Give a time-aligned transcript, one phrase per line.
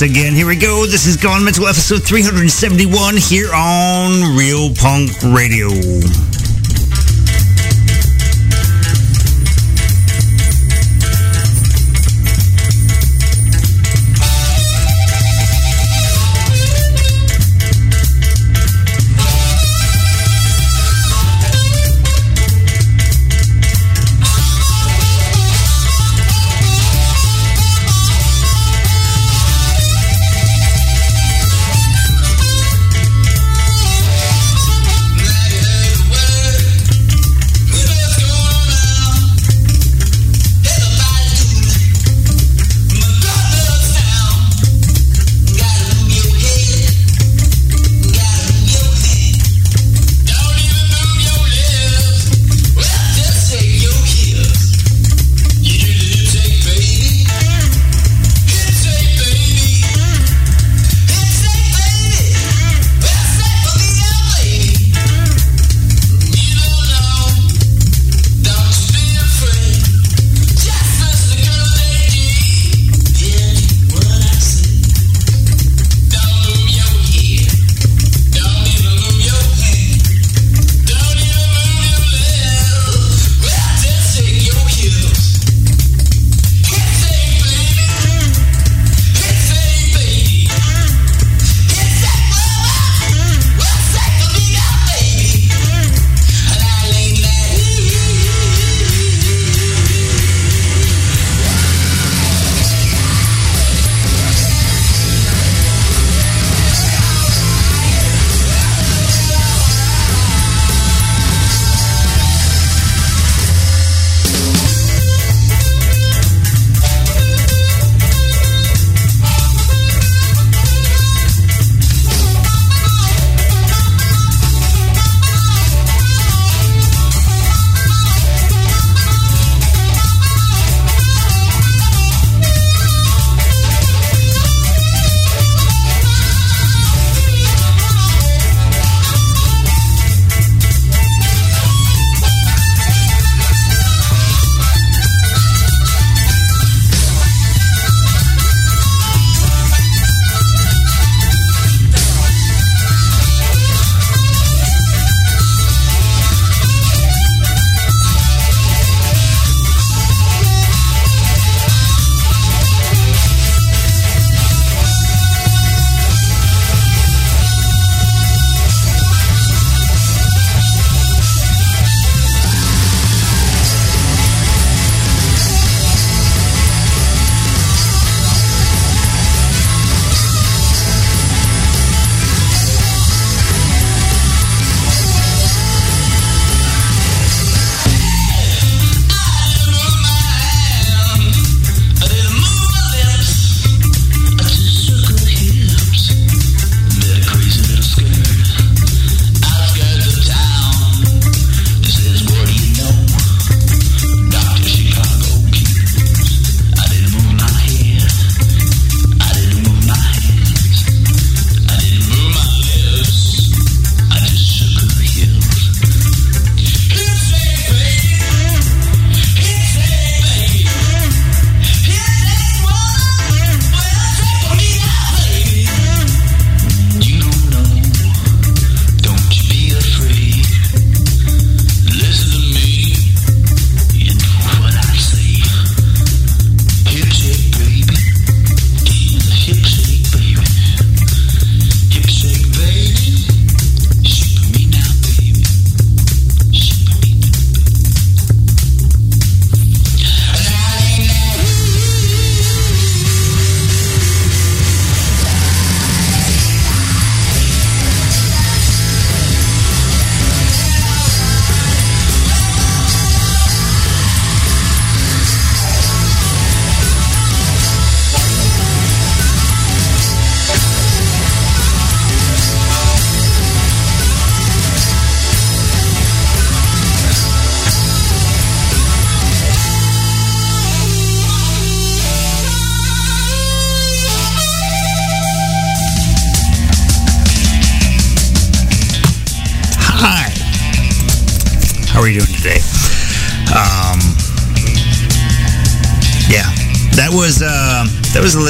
[0.00, 0.32] once again.
[0.32, 0.86] Here we go.
[0.86, 5.66] This is Gone Mental episode 371 here on Real Punk Radio.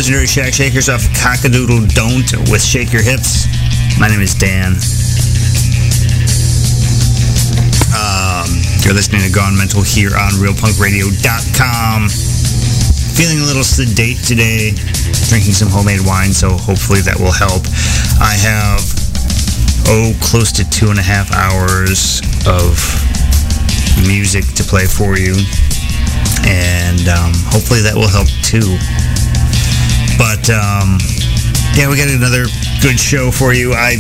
[0.09, 3.45] Legendary Shack Shakers off Cockadoodle Don't with Shake Your Hips.
[4.01, 4.73] My name is Dan.
[7.93, 8.49] Um,
[8.81, 12.09] you're listening to Gone Mental here on RealPunkRadio.com.
[12.09, 14.73] Feeling a little sedate today,
[15.29, 17.69] drinking some homemade wine, so hopefully that will help.
[18.17, 18.81] I have,
[19.93, 22.81] oh, close to two and a half hours of
[24.09, 25.37] music to play for you
[26.49, 28.81] and um, hopefully that will help too.
[30.19, 30.99] But um,
[31.79, 32.51] yeah, we got another
[32.83, 33.73] good show for you.
[33.73, 33.97] I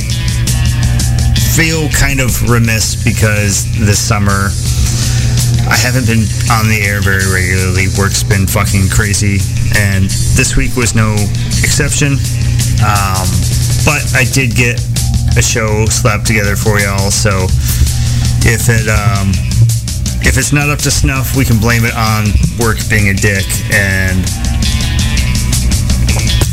[1.54, 4.50] feel kind of remiss because this summer
[5.70, 7.86] I haven't been on the air very regularly.
[7.94, 9.38] Work's been fucking crazy,
[9.78, 11.14] and this week was no
[11.62, 12.18] exception.
[12.82, 13.28] Um,
[13.86, 14.80] but I did get
[15.36, 17.46] a show slapped together for y'all, so
[18.42, 19.30] if it um,
[20.24, 22.26] if it's not up to snuff, we can blame it on
[22.58, 24.24] work being a dick and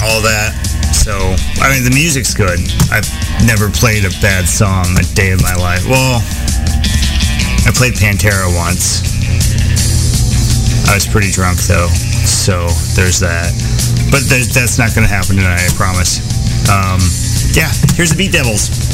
[0.04, 0.54] all that.
[0.94, 1.14] So,
[1.62, 2.60] I mean, the music's good.
[2.92, 3.08] I've
[3.46, 5.86] never played a bad song a day of my life.
[5.86, 6.22] Well,
[7.66, 9.06] I played Pantera once.
[10.90, 11.90] I was pretty drunk, though.
[12.26, 13.54] So, there's that.
[14.12, 16.22] But that's not going to happen tonight, I promise.
[16.70, 17.02] Um,
[17.54, 18.85] yeah, here's the Beat Devils.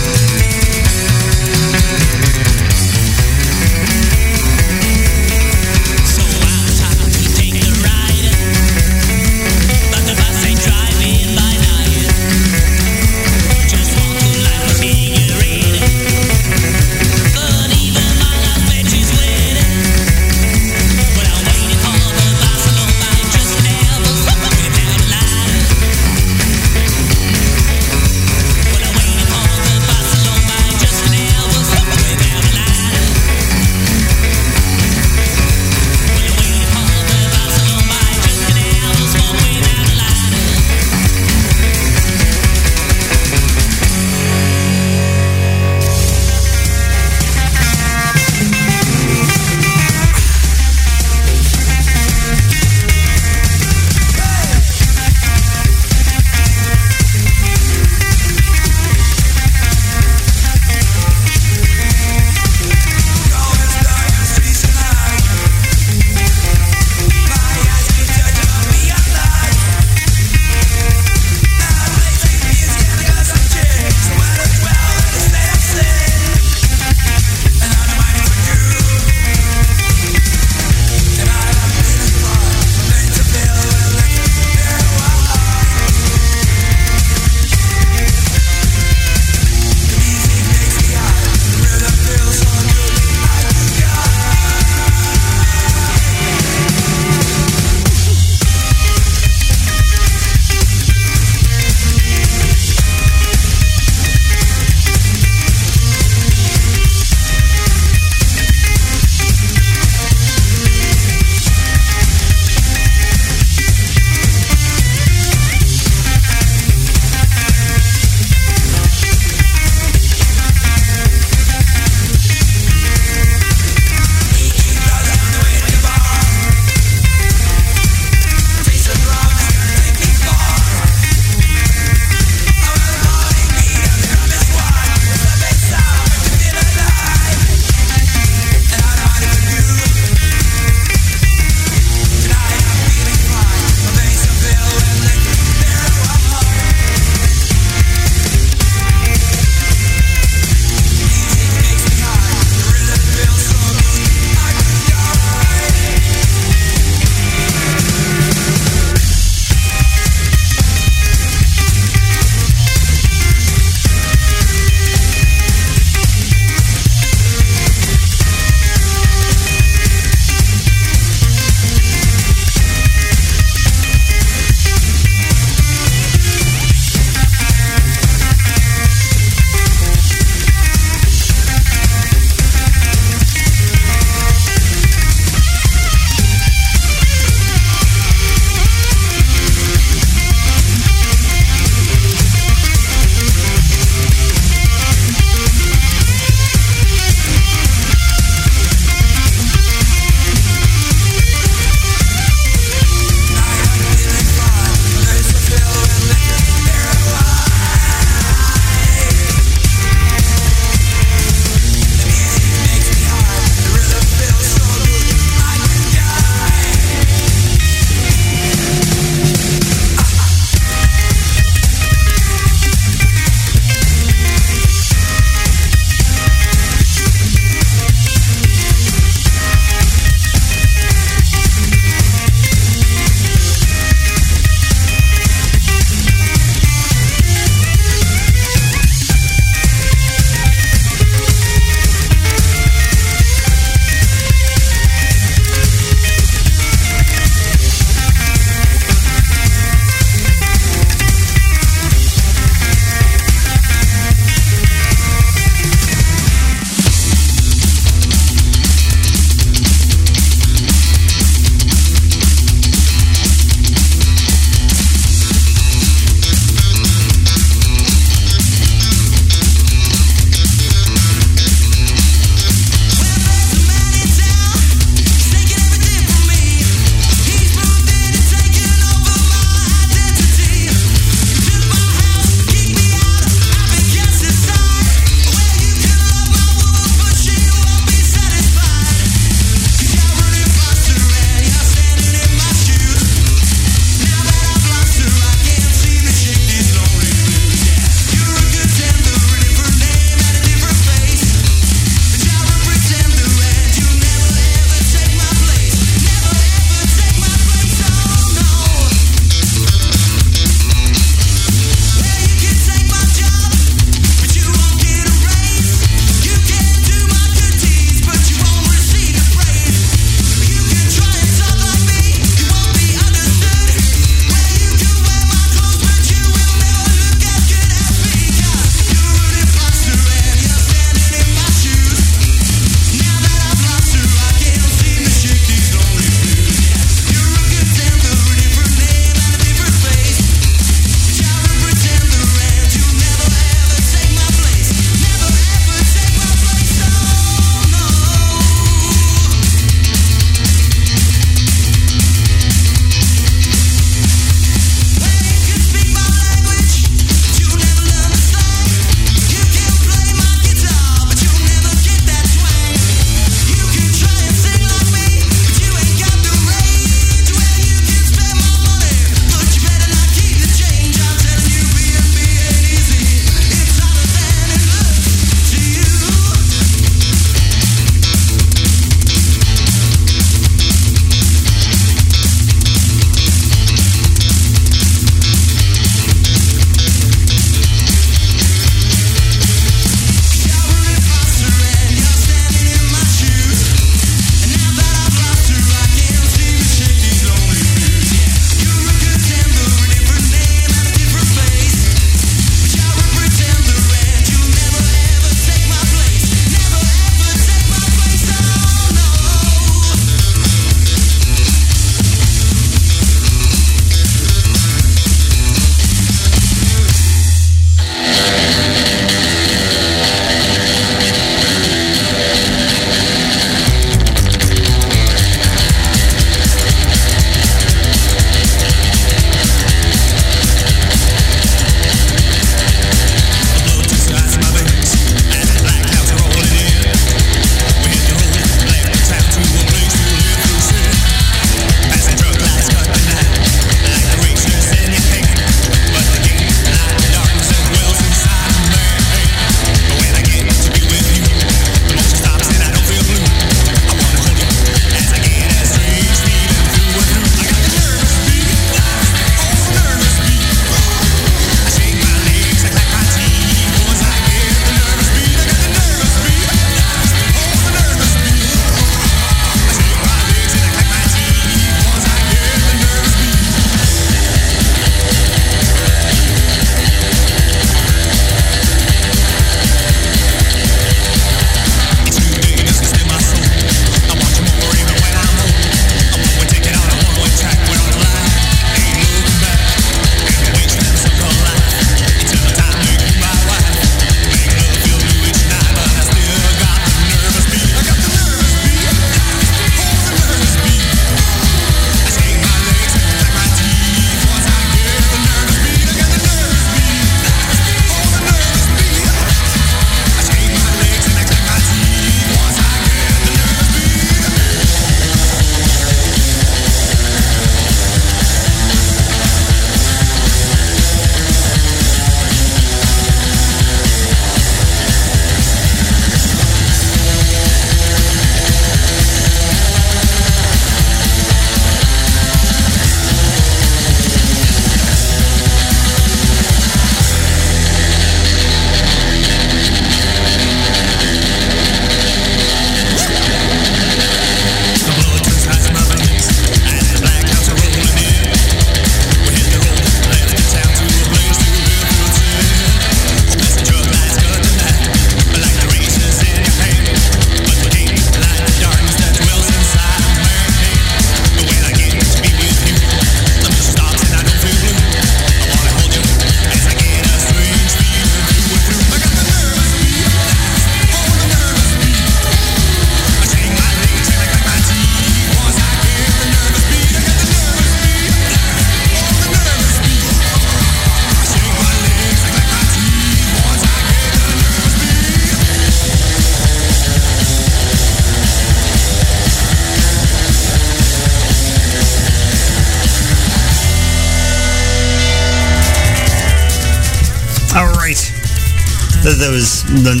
[599.28, 600.00] Was the.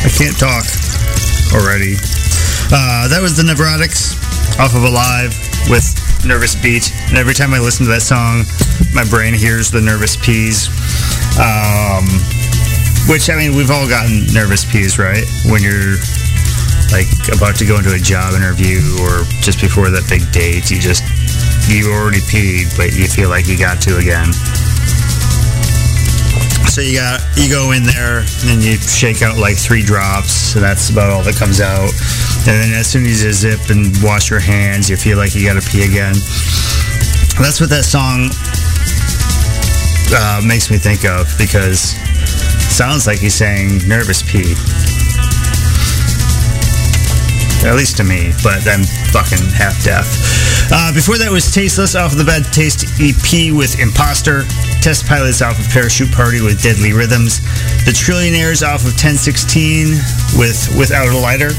[0.00, 0.64] I can't talk
[1.52, 2.00] already.
[2.72, 4.16] Uh, that was the Neurotics
[4.56, 5.36] off of Alive
[5.68, 5.84] with
[6.24, 6.88] Nervous Beat.
[7.12, 8.48] And every time I listen to that song,
[8.96, 10.72] my brain hears the Nervous Peas.
[11.36, 12.08] Um,
[13.08, 15.24] which, I mean, we've all gotten nervous peas, right?
[15.46, 15.98] When you're
[16.92, 20.78] like about to go into a job interview or just before that big date, you
[20.78, 21.02] just,
[21.66, 24.30] you already peed, but you feel like you got to again.
[26.70, 30.62] So you got you go in there and you shake out like three drops, and
[30.62, 31.90] that's about all that comes out.
[32.46, 35.44] And then as soon as you zip and wash your hands, you feel like you
[35.44, 36.14] got to pee again.
[37.42, 38.30] That's what that song
[40.14, 41.98] uh, makes me think of because
[42.70, 44.54] sounds like he's saying nervous pee.
[47.66, 50.06] At least to me, but I'm fucking half deaf.
[50.70, 54.46] Uh, before that was Tasteless off of the Bad Taste EP with Imposter.
[54.80, 57.44] Test Pilots off of Parachute Party with Deadly Rhythms.
[57.84, 59.92] The Trillionaires off of 1016
[60.40, 61.52] with Without a Lighter.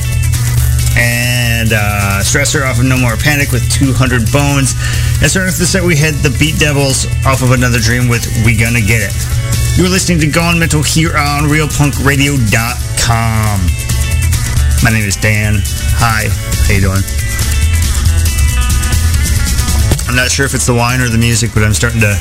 [0.97, 4.73] And uh, Stressor off of No More Panic with 200 Bones.
[5.21, 8.25] And starting off the set, we had the Beat Devils off of Another Dream with
[8.41, 9.13] We Gonna Get It.
[9.77, 13.57] You're listening to Gone Mental here on RealPunkRadio.com.
[14.81, 15.61] My name is Dan.
[16.01, 16.25] Hi,
[16.65, 17.05] how you doing?
[20.09, 22.17] I'm not sure if it's the wine or the music, but I'm starting to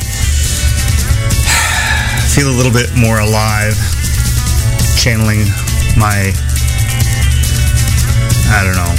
[2.40, 3.76] feel a little bit more alive,
[4.96, 5.44] channeling
[6.00, 6.32] my,
[8.48, 8.96] I don't know,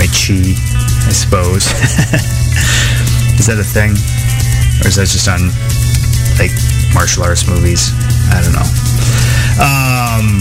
[0.00, 0.56] my chi,
[1.04, 1.68] I suppose.
[3.36, 3.90] is that a thing?
[4.80, 5.52] Or is that just on,
[6.40, 6.56] like,
[6.96, 7.92] martial arts movies?
[8.32, 8.64] I don't know.
[9.60, 10.40] Um,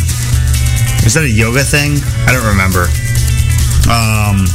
[1.04, 2.00] is that a yoga thing?
[2.24, 2.88] I don't remember.
[3.92, 4.48] Um,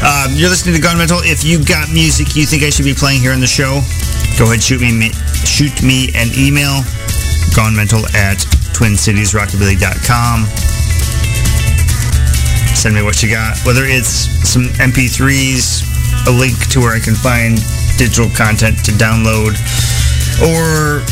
[0.00, 1.20] Um, you're listening to Gone Mental.
[1.20, 3.84] If you got music you think I should be playing here on the show,
[4.40, 5.12] go ahead shoot me
[5.44, 6.80] shoot me an email.
[7.52, 8.40] Gone at
[8.72, 10.48] twincitiesrockabilly.com.
[12.72, 13.60] Send me what you got.
[13.68, 15.84] Whether it's some MP3s,
[16.24, 17.60] a link to where I can find
[18.00, 19.52] digital content to download,
[20.40, 21.04] or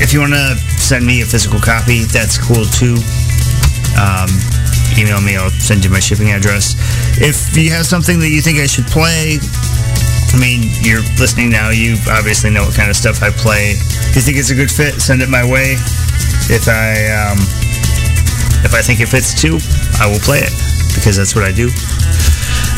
[0.00, 2.96] if you want to send me a physical copy, that's cool too.
[4.00, 4.32] Um,
[4.96, 6.72] email me, I'll send you my shipping address.
[7.20, 9.36] If you have something that you think I should play,
[10.32, 13.76] I mean, you're listening now, you obviously know what kind of stuff I play.
[14.08, 15.76] If you think it's a good fit, send it my way.
[16.48, 17.36] If I, um,
[18.64, 19.60] if I think it fits too,
[20.00, 20.52] I will play it
[20.96, 21.68] because that's what I do.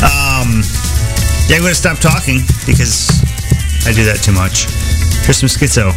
[0.02, 0.66] Um,
[1.46, 3.22] yeah, I'm going to stop talking because
[3.86, 4.66] I do that too much.
[5.22, 5.94] Here's some schizo.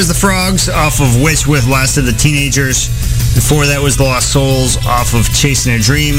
[0.00, 2.88] Was the Frogs off of Witch with Last of the Teenagers.
[3.34, 6.14] Before that was the Lost Souls off of Chasing a Dream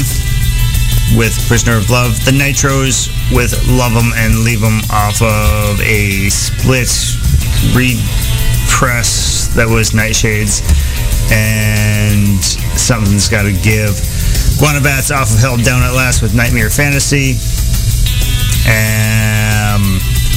[1.18, 2.14] with Prisoner of Love.
[2.24, 6.86] The Nitros with Love 'em and Leave 'em off of a split
[7.74, 10.62] repress that was Nightshades
[11.32, 12.38] and
[12.78, 13.98] Something's Gotta Give.
[14.58, 17.36] Guana Batz off of Held Down at Last with Nightmare Fantasy.
[18.64, 19.11] And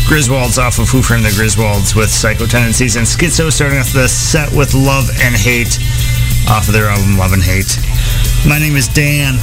[0.05, 2.95] Griswolds off of Who Framed the Griswolds with Psycho Tendencies.
[2.95, 5.81] And Skitzo starting off the set with Love and Hate
[6.47, 7.81] off of their album Love and Hate.
[8.47, 9.41] My name is Dan.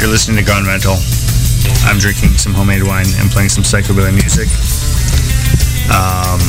[0.00, 0.96] You're listening to Gone Mental.
[1.84, 4.48] I'm drinking some homemade wine and playing some psychobilly music.
[5.92, 6.40] Um,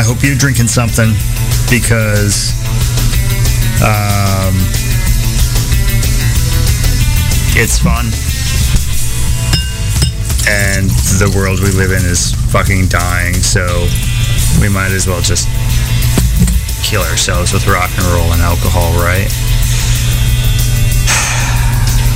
[0.00, 1.12] I hope you're drinking something
[1.68, 2.56] because
[3.84, 4.07] um,
[7.58, 8.06] it's fun.
[10.46, 10.86] And
[11.18, 13.66] the world we live in is fucking dying, so
[14.62, 15.50] we might as well just
[16.86, 19.26] kill ourselves with rock and roll and alcohol, right?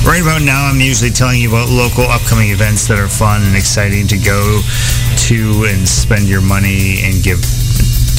[0.03, 3.55] Right about now, I'm usually telling you about local upcoming events that are fun and
[3.55, 4.59] exciting to go
[5.31, 7.39] to and spend your money and give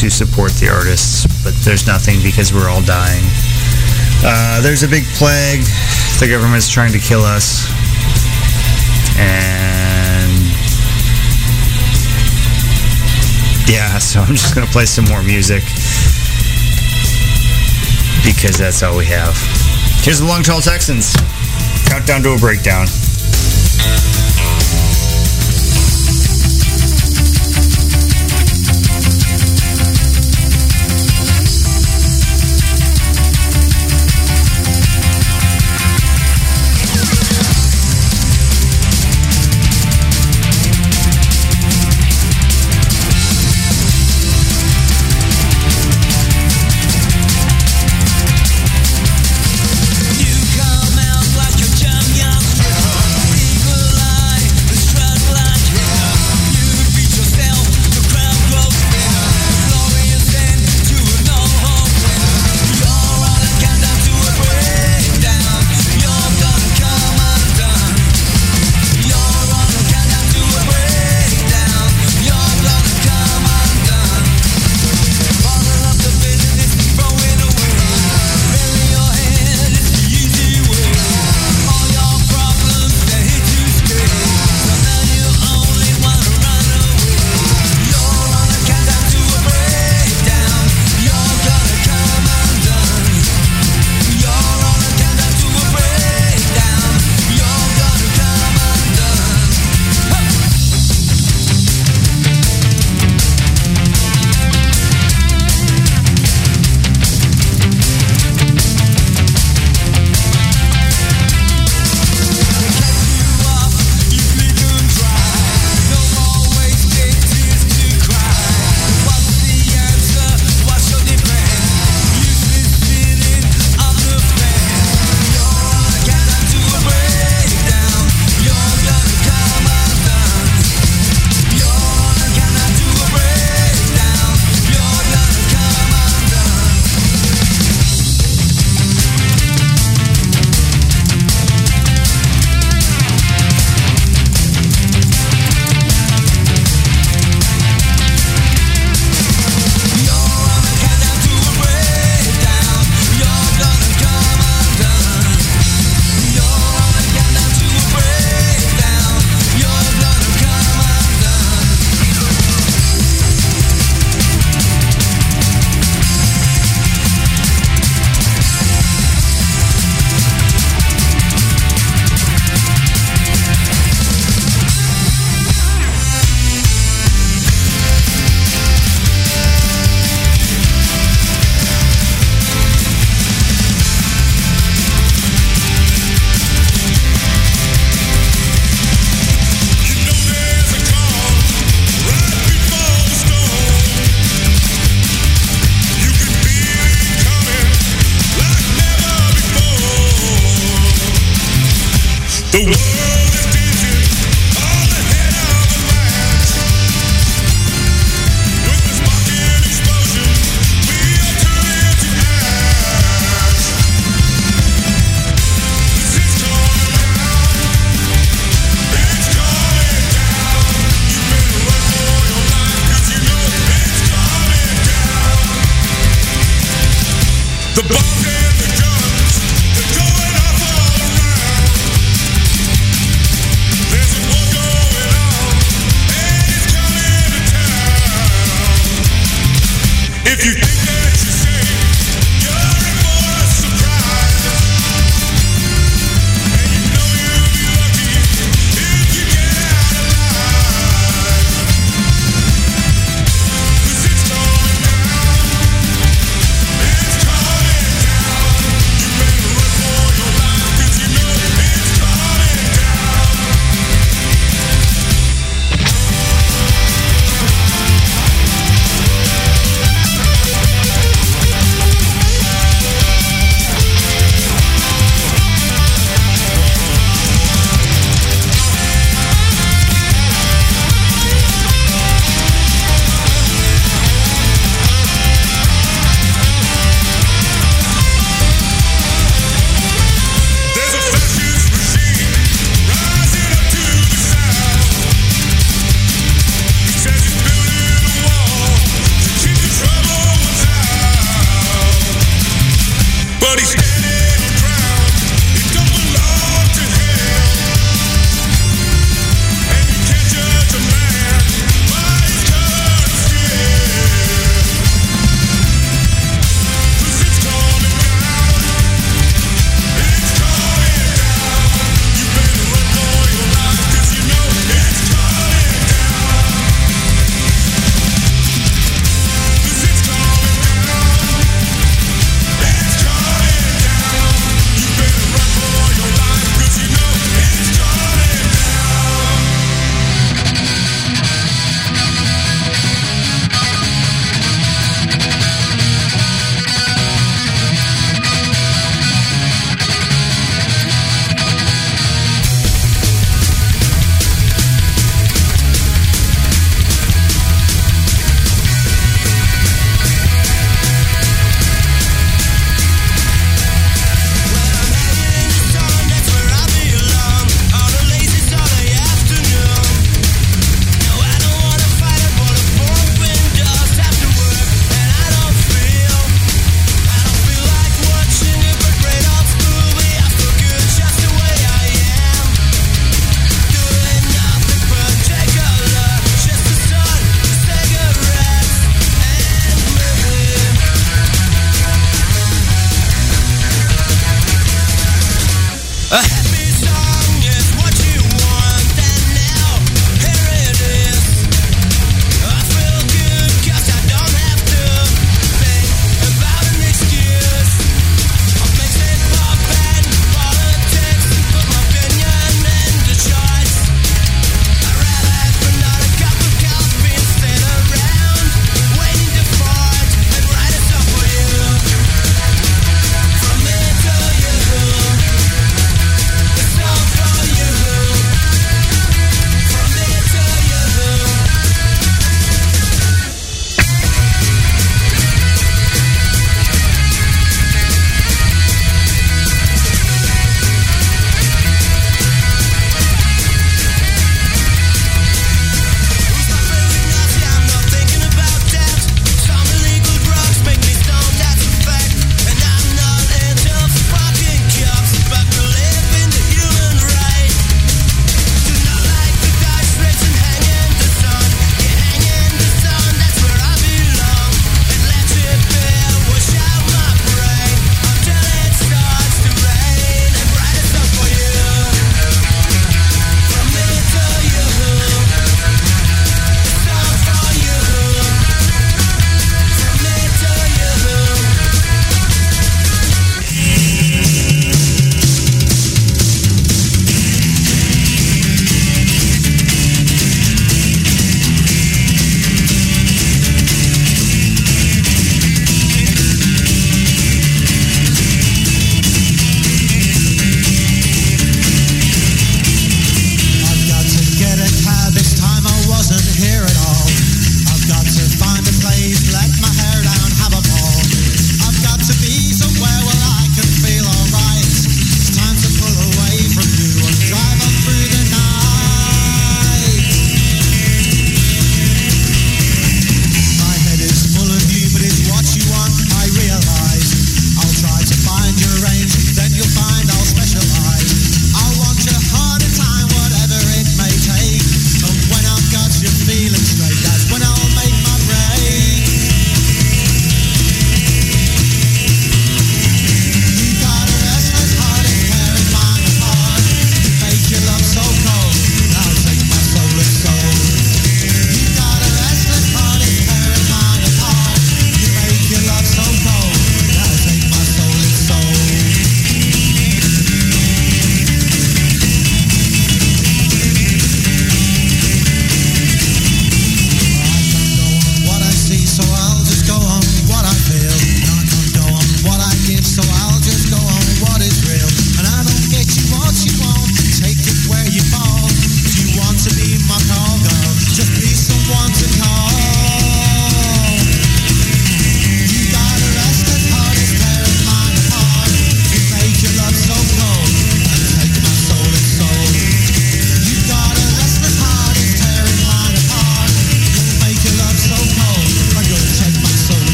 [0.00, 1.24] to support the artists.
[1.40, 3.24] But there's nothing because we're all dying.
[4.20, 5.64] Uh, there's a big plague.
[6.20, 7.66] The government's trying to kill us.
[9.16, 10.36] And
[13.66, 15.62] yeah, so I'm just going to play some more music
[18.22, 19.34] because that's all we have.
[20.04, 21.16] Here's the Long Tall Texans.
[21.88, 22.86] Countdown to a breakdown.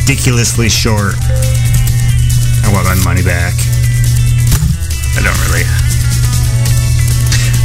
[0.00, 1.14] Ridiculously short.
[2.64, 3.54] I want my money back.
[5.14, 5.64] I don't really.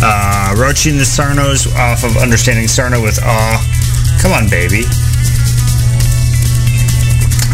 [0.04, 4.20] Uh, the Sarnos off of Understanding Sarno with Aw.
[4.22, 4.84] Come on, baby.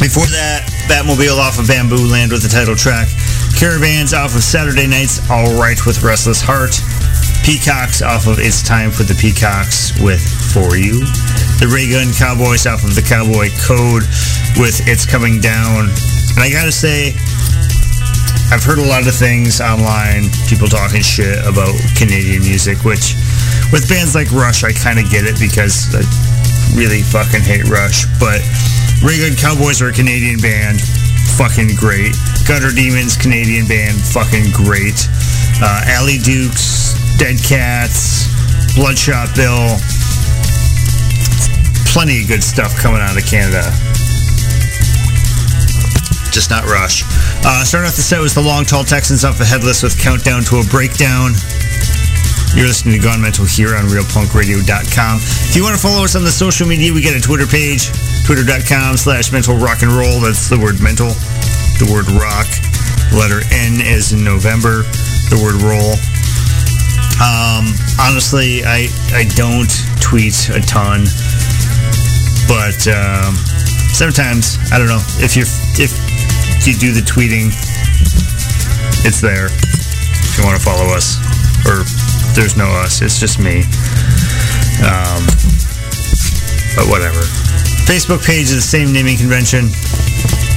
[0.01, 3.07] Before that, Batmobile off of Bambooland with the title track.
[3.55, 6.75] Caravans off of Saturday Nights, All Right with Restless Heart.
[7.45, 10.21] Peacocks off of It's Time for the Peacocks with
[10.53, 11.05] For You.
[11.61, 14.03] The Raygun Cowboys off of the Cowboy Code
[14.57, 15.87] with It's Coming Down.
[16.35, 17.13] And I gotta say,
[18.51, 23.15] I've heard a lot of things online, people talking shit about Canadian music, which
[23.71, 26.03] with bands like Rush, I kind of get it because I
[26.75, 28.07] really fucking hate Rush.
[28.19, 28.43] But
[29.03, 30.81] Ray Cowboys are a Canadian band,
[31.39, 32.15] fucking great.
[32.47, 35.07] Gutter Demons, Canadian band, fucking great.
[35.63, 38.27] Uh, Alley Dukes, Dead Cats,
[38.75, 39.79] Bloodshot Bill.
[41.91, 43.90] Plenty of good stuff coming out of Canada.
[46.49, 47.03] Not Rush.
[47.45, 50.43] Uh, starting off the set was the Long Tall Texans off the Headless with Countdown
[50.47, 51.35] to a Breakdown.
[52.55, 55.15] You're listening to Gone Mental here on RealPunkRadio.com.
[55.21, 57.87] If you want to follow us on the social media, we got a Twitter page,
[58.25, 60.19] twitter.com slash mental rock and roll.
[60.19, 61.15] That's the word mental,
[61.79, 62.47] the word rock,
[63.15, 64.83] letter N as in November,
[65.31, 65.95] the word roll.
[67.21, 67.71] Um,
[68.01, 69.71] honestly, I, I don't
[70.01, 71.05] tweet a ton,
[72.49, 73.37] but um,
[73.93, 75.47] sometimes, I don't know, if you're,
[76.67, 77.49] you do the tweeting,
[79.01, 81.17] it's there if you want to follow us.
[81.65, 81.81] Or
[82.37, 83.65] there's no us, it's just me.
[84.85, 85.25] Um,
[86.77, 87.21] but whatever.
[87.89, 89.73] Facebook page is the same naming convention.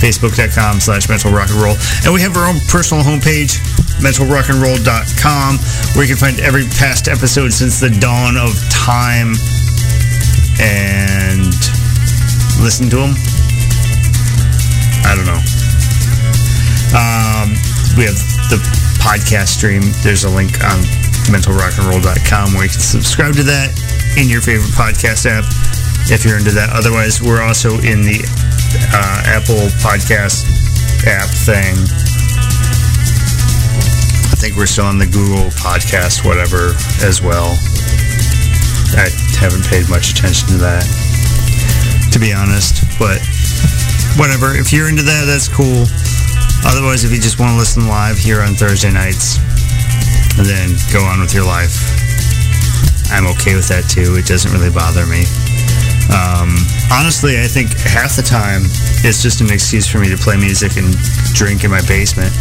[0.04, 1.76] Facebook.com slash mental rock and roll.
[2.04, 3.56] And we have our own personal homepage,
[4.04, 5.56] mentalrockandroll.com,
[5.96, 9.32] where you can find every past episode since the dawn of time
[10.60, 11.48] and
[12.60, 13.16] listen to them.
[17.96, 18.18] We have
[18.50, 18.58] the
[18.98, 19.82] podcast stream.
[20.02, 20.82] There's a link on
[21.30, 23.70] mentalrockandroll.com where you can subscribe to that
[24.18, 25.46] in your favorite podcast app
[26.10, 26.74] if you're into that.
[26.74, 28.18] Otherwise, we're also in the
[28.90, 30.42] uh, Apple Podcast
[31.06, 31.78] app thing.
[34.30, 36.74] I think we're still on the Google Podcast, whatever,
[37.06, 37.54] as well.
[38.98, 39.06] I
[39.38, 40.84] haven't paid much attention to that,
[42.10, 42.82] to be honest.
[42.98, 43.22] But
[44.18, 44.54] whatever.
[44.54, 45.86] If you're into that, that's cool.
[46.64, 49.36] Otherwise, if you just want to listen live here on Thursday nights,
[50.40, 51.76] then go on with your life.
[53.12, 54.16] I'm okay with that too.
[54.16, 55.28] It doesn't really bother me.
[56.08, 56.56] Um,
[56.88, 58.64] honestly, I think half the time
[59.04, 60.88] it's just an excuse for me to play music and
[61.36, 62.32] drink in my basement.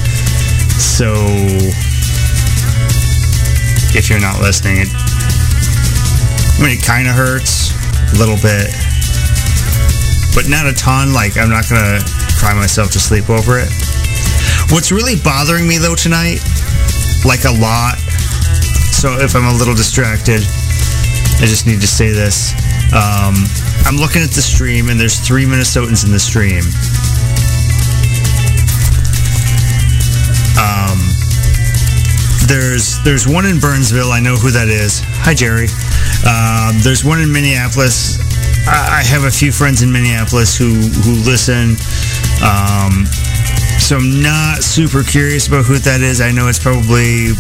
[0.80, 1.14] So
[3.92, 7.76] if you're not listening, it, I mean, it kind of hurts
[8.16, 8.72] a little bit,
[10.32, 11.12] but not a ton.
[11.12, 12.00] Like I'm not gonna
[12.40, 13.83] cry myself to sleep over it.
[14.74, 16.42] What's really bothering me though tonight,
[17.24, 17.94] like a lot,
[18.90, 20.42] so if I'm a little distracted,
[21.38, 22.54] I just need to say this.
[22.90, 23.38] Um,
[23.86, 26.66] I'm looking at the stream and there's three Minnesotans in the stream.
[30.58, 30.98] Um,
[32.50, 34.12] there's there's one in Burnsville.
[34.12, 35.02] I know who that is.
[35.22, 35.70] Hi, Jerry.
[36.26, 38.18] Um, there's one in Minneapolis.
[38.66, 40.74] I, I have a few friends in Minneapolis who
[41.06, 41.78] who listen.
[42.42, 43.06] Um,
[43.84, 46.22] so I'm not super curious about who that is.
[46.22, 47.36] I know it's probably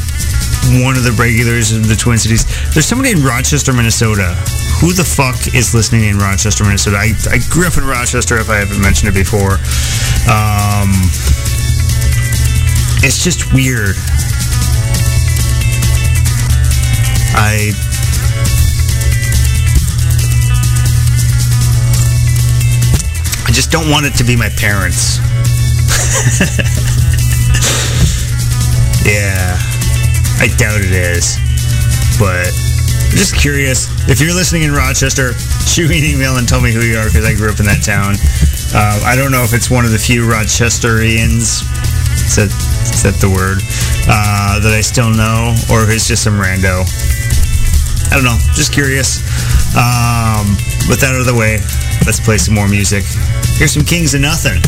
[0.83, 2.43] one of the regulars of the Twin Cities.
[2.75, 4.35] There's somebody in Rochester, Minnesota.
[4.83, 6.99] Who the fuck is listening in Rochester, Minnesota?
[6.99, 9.55] I, I grew up in Rochester, if I haven't mentioned it before.
[10.27, 10.91] Um,
[13.07, 13.95] it's just weird.
[17.39, 17.71] I
[23.47, 25.22] I just don't want it to be my parents.
[29.09, 29.57] yeah,
[30.37, 31.37] I doubt it is.
[32.19, 32.53] But
[33.09, 33.89] I'm just curious.
[34.09, 35.33] If you're listening in Rochester,
[35.65, 37.65] shoot me an email and tell me who you are because I grew up in
[37.65, 38.15] that town.
[38.73, 41.65] Uh, I don't know if it's one of the few Rochesterians.
[42.25, 42.49] Is that,
[42.93, 43.61] is that the word?
[44.05, 46.85] Uh, that I still know, or if it's just some rando.
[48.13, 48.37] I don't know.
[48.53, 49.21] Just curious.
[49.73, 50.53] Um,
[50.85, 51.57] with that out of the way,
[52.05, 53.03] let's play some more music.
[53.57, 54.61] Here's some Kings of Nothing.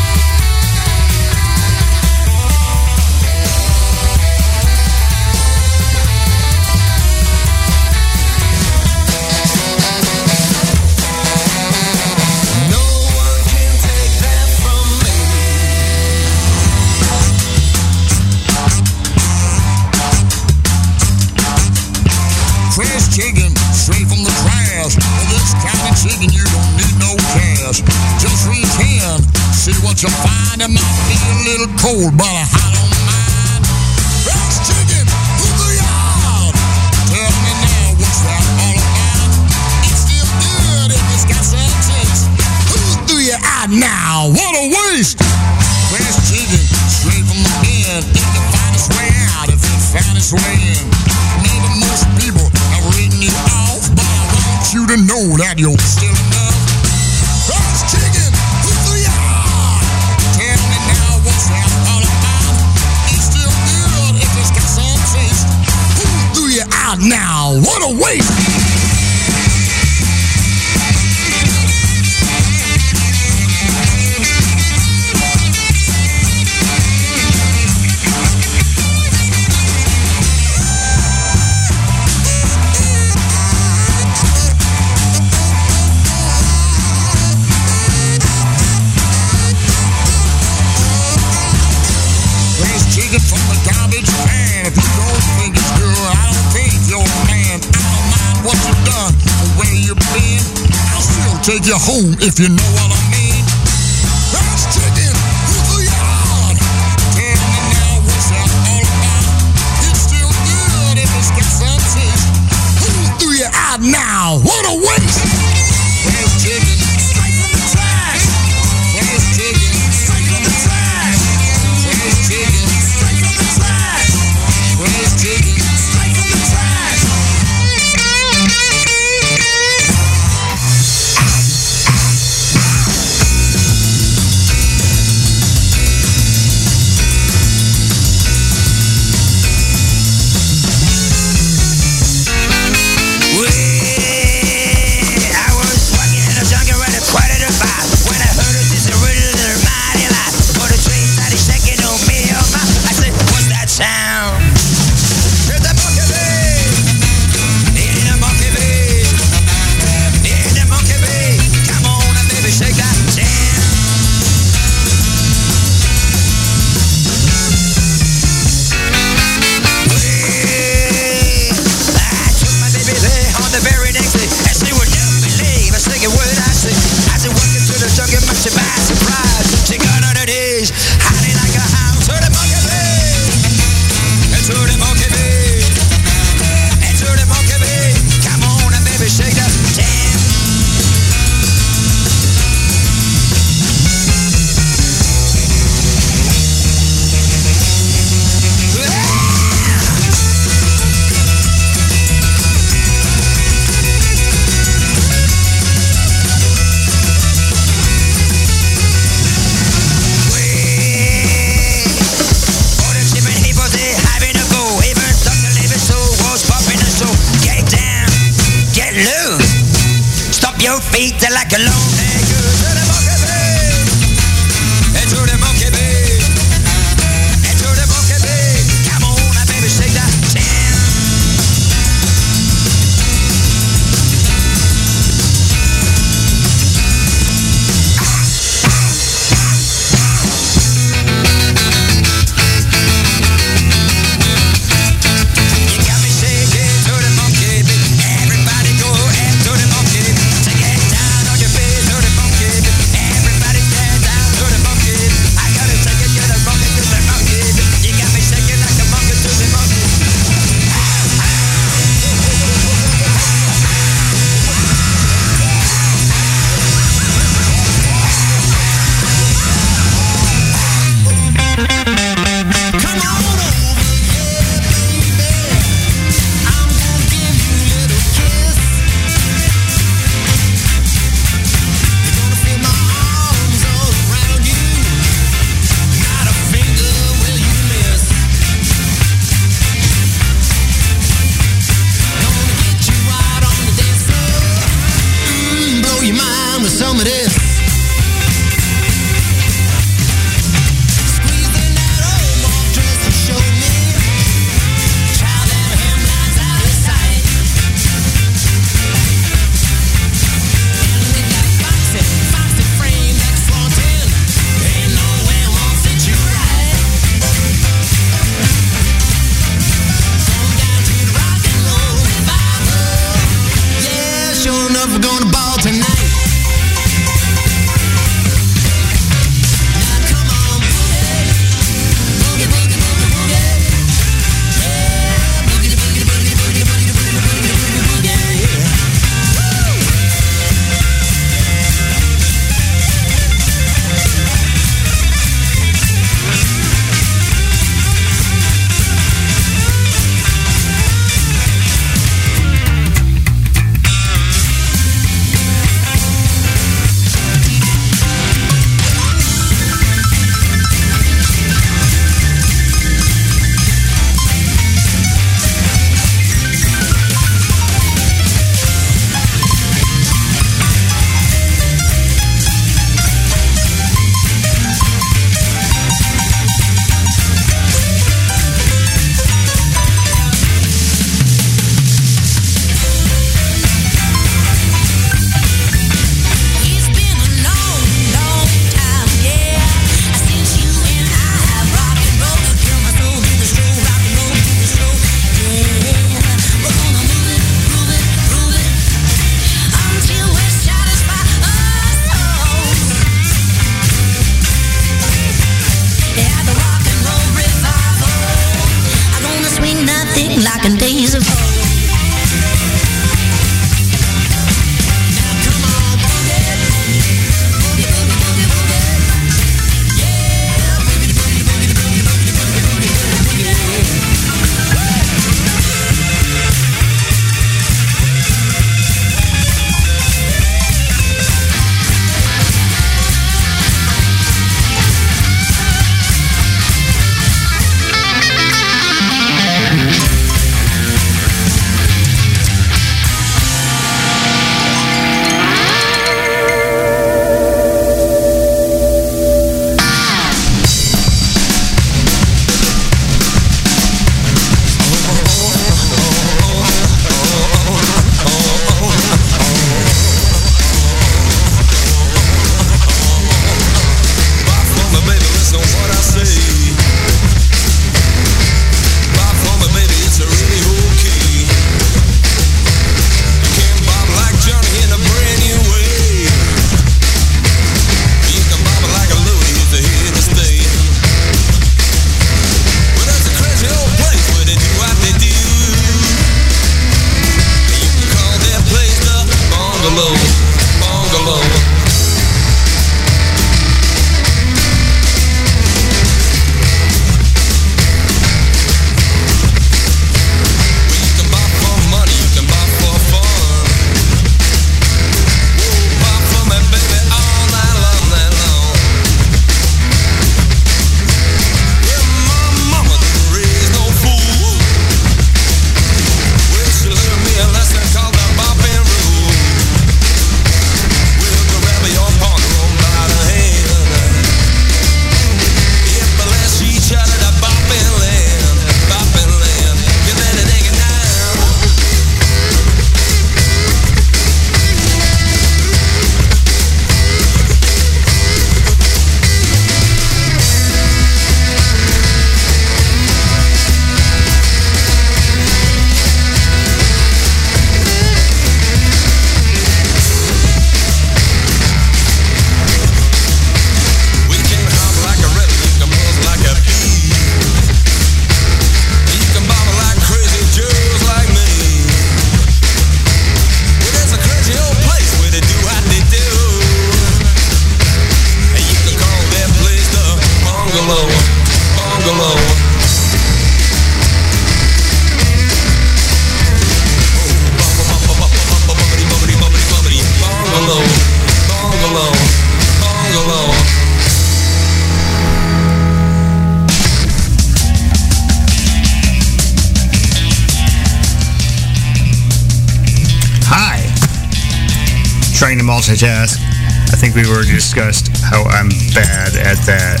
[597.76, 600.00] Discussed how I'm bad at that.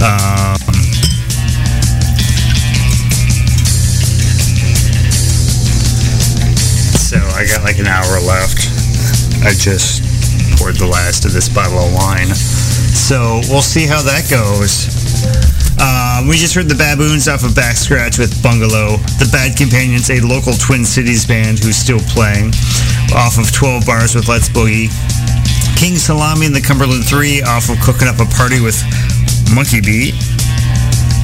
[0.00, 0.56] Um,
[6.96, 8.72] so I got like an hour left.
[9.44, 10.02] I just
[10.56, 12.28] poured the last of this bottle of wine.
[12.34, 14.88] So we'll see how that goes.
[15.78, 18.96] Um, we just heard the Baboons off of Back Scratch with Bungalow.
[19.20, 22.48] The Bad Companions, a local Twin Cities band who's still playing,
[23.14, 24.88] off of 12 Bars with Let's Boogie.
[25.78, 28.74] King Salami and the Cumberland 3 off of Cooking Up a Party with
[29.54, 30.10] Monkey Beat.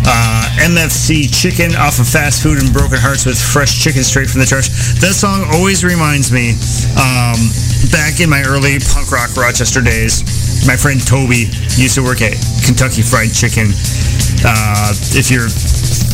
[0.07, 4.39] Uh, MFC Chicken off of Fast Food and Broken Hearts with Fresh Chicken straight from
[4.39, 4.71] the trash.
[5.03, 6.55] That song always reminds me,
[6.95, 7.35] um,
[7.91, 10.23] back in my early punk rock Rochester days,
[10.71, 13.75] my friend Toby used to work at Kentucky Fried Chicken.
[14.47, 15.51] Uh, if you're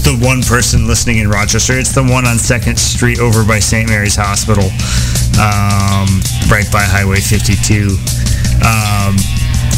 [0.09, 3.85] the one person listening in Rochester, it's the one on 2nd Street over by St.
[3.85, 4.65] Mary's Hospital,
[5.37, 6.09] um,
[6.49, 8.10] right by Highway 52.
[8.61, 9.17] Um,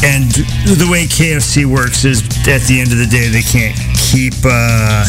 [0.02, 0.26] and
[0.66, 5.06] the way KFC works is at the end of the day, they can't keep uh,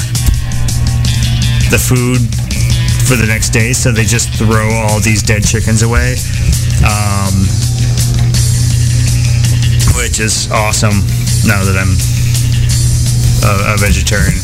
[1.73, 2.21] the food
[3.09, 6.13] for the next day, so they just throw all these dead chickens away,
[6.85, 7.33] um,
[9.97, 11.01] which is awesome
[11.49, 11.97] now that I'm
[13.43, 14.37] a, a vegetarian.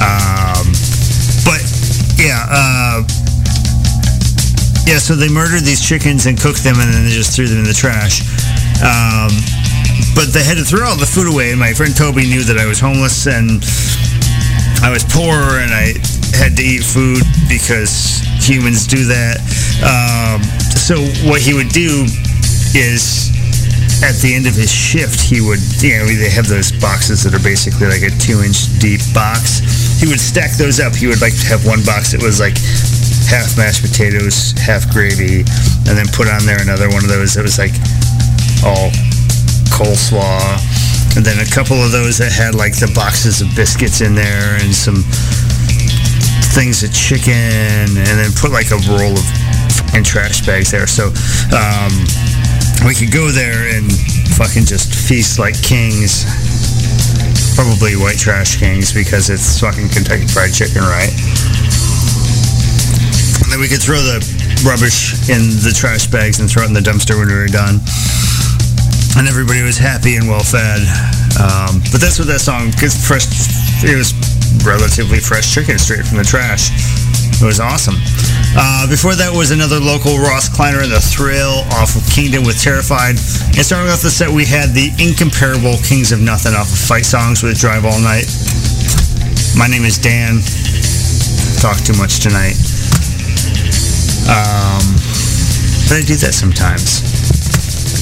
[0.00, 0.64] Um,
[1.44, 1.60] but
[2.16, 3.04] yeah, uh,
[4.88, 4.98] yeah.
[4.98, 7.68] So they murdered these chickens and cooked them, and then they just threw them in
[7.68, 8.31] the trash.
[8.82, 9.30] Um,
[10.14, 11.50] but they had to throw all the food away.
[11.50, 13.62] And my friend Toby knew that I was homeless and
[14.82, 15.94] I was poor, and I
[16.34, 19.38] had to eat food because humans do that.
[19.78, 20.42] Um,
[20.74, 20.98] so
[21.30, 22.02] what he would do
[22.74, 23.30] is
[24.02, 27.30] at the end of his shift, he would, you know, they have those boxes that
[27.30, 29.62] are basically like a two inch deep box.
[30.02, 30.98] He would stack those up.
[30.98, 32.58] He would like to have one box that was like
[33.30, 35.46] half mashed potatoes, half gravy,
[35.86, 37.72] and then put on there another one of those that was like
[38.64, 38.90] all
[39.70, 40.58] coleslaw.
[41.16, 44.56] And then a couple of those that had like the boxes of biscuits in there
[44.62, 45.04] and some
[46.56, 49.24] things of chicken, and then put like a roll of
[49.76, 50.86] fucking trash bags there.
[50.86, 51.12] So,
[51.52, 51.92] um,
[52.84, 53.86] we could go there and
[54.34, 56.24] fucking just feast like kings.
[57.54, 61.12] Probably white trash kings because it's fucking Kentucky Fried Chicken, right?
[63.44, 64.18] And then we could throw the
[64.64, 67.78] rubbish in the trash bags and throw it in the dumpster when we were done.
[69.16, 70.80] And everybody was happy and well fed.
[71.36, 73.28] Um, but that's what that song, because fresh,
[73.84, 74.16] it was
[74.64, 76.72] relatively fresh chicken straight from the trash.
[77.40, 77.96] It was awesome.
[78.54, 82.60] Uh, before that was another local Ross Kleiner and the Thrill off of Kingdom with
[82.60, 83.16] Terrified.
[83.56, 87.04] And starting off the set, we had the incomparable Kings of Nothing off of Fight
[87.04, 88.28] Songs with Drive All Night.
[89.56, 90.40] My name is Dan.
[91.60, 92.56] Talk too much tonight.
[94.30, 94.84] Um,
[95.88, 97.31] but I do that sometimes.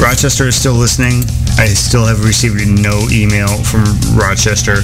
[0.01, 1.29] Rochester is still listening.
[1.61, 3.85] I still have received no email from
[4.17, 4.81] Rochester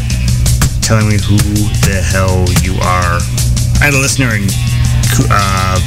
[0.85, 1.41] telling me who
[1.89, 3.17] the hell you are.
[3.81, 4.45] I had a listener in
[5.33, 5.81] uh,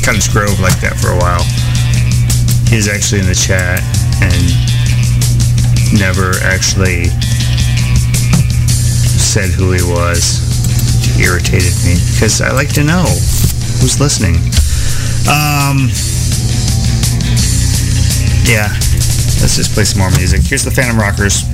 [0.00, 1.44] Cottage Grove like that for a while.
[2.72, 3.84] He was actually in the chat
[4.24, 4.40] and
[5.92, 7.12] never actually
[9.20, 10.40] said who he was.
[11.20, 13.04] Irritated me because I like to know
[13.84, 14.40] who's listening.
[15.28, 15.92] Um,
[18.44, 18.68] yeah,
[19.40, 20.42] let's just play some more music.
[20.42, 21.53] Here's the Phantom Rockers.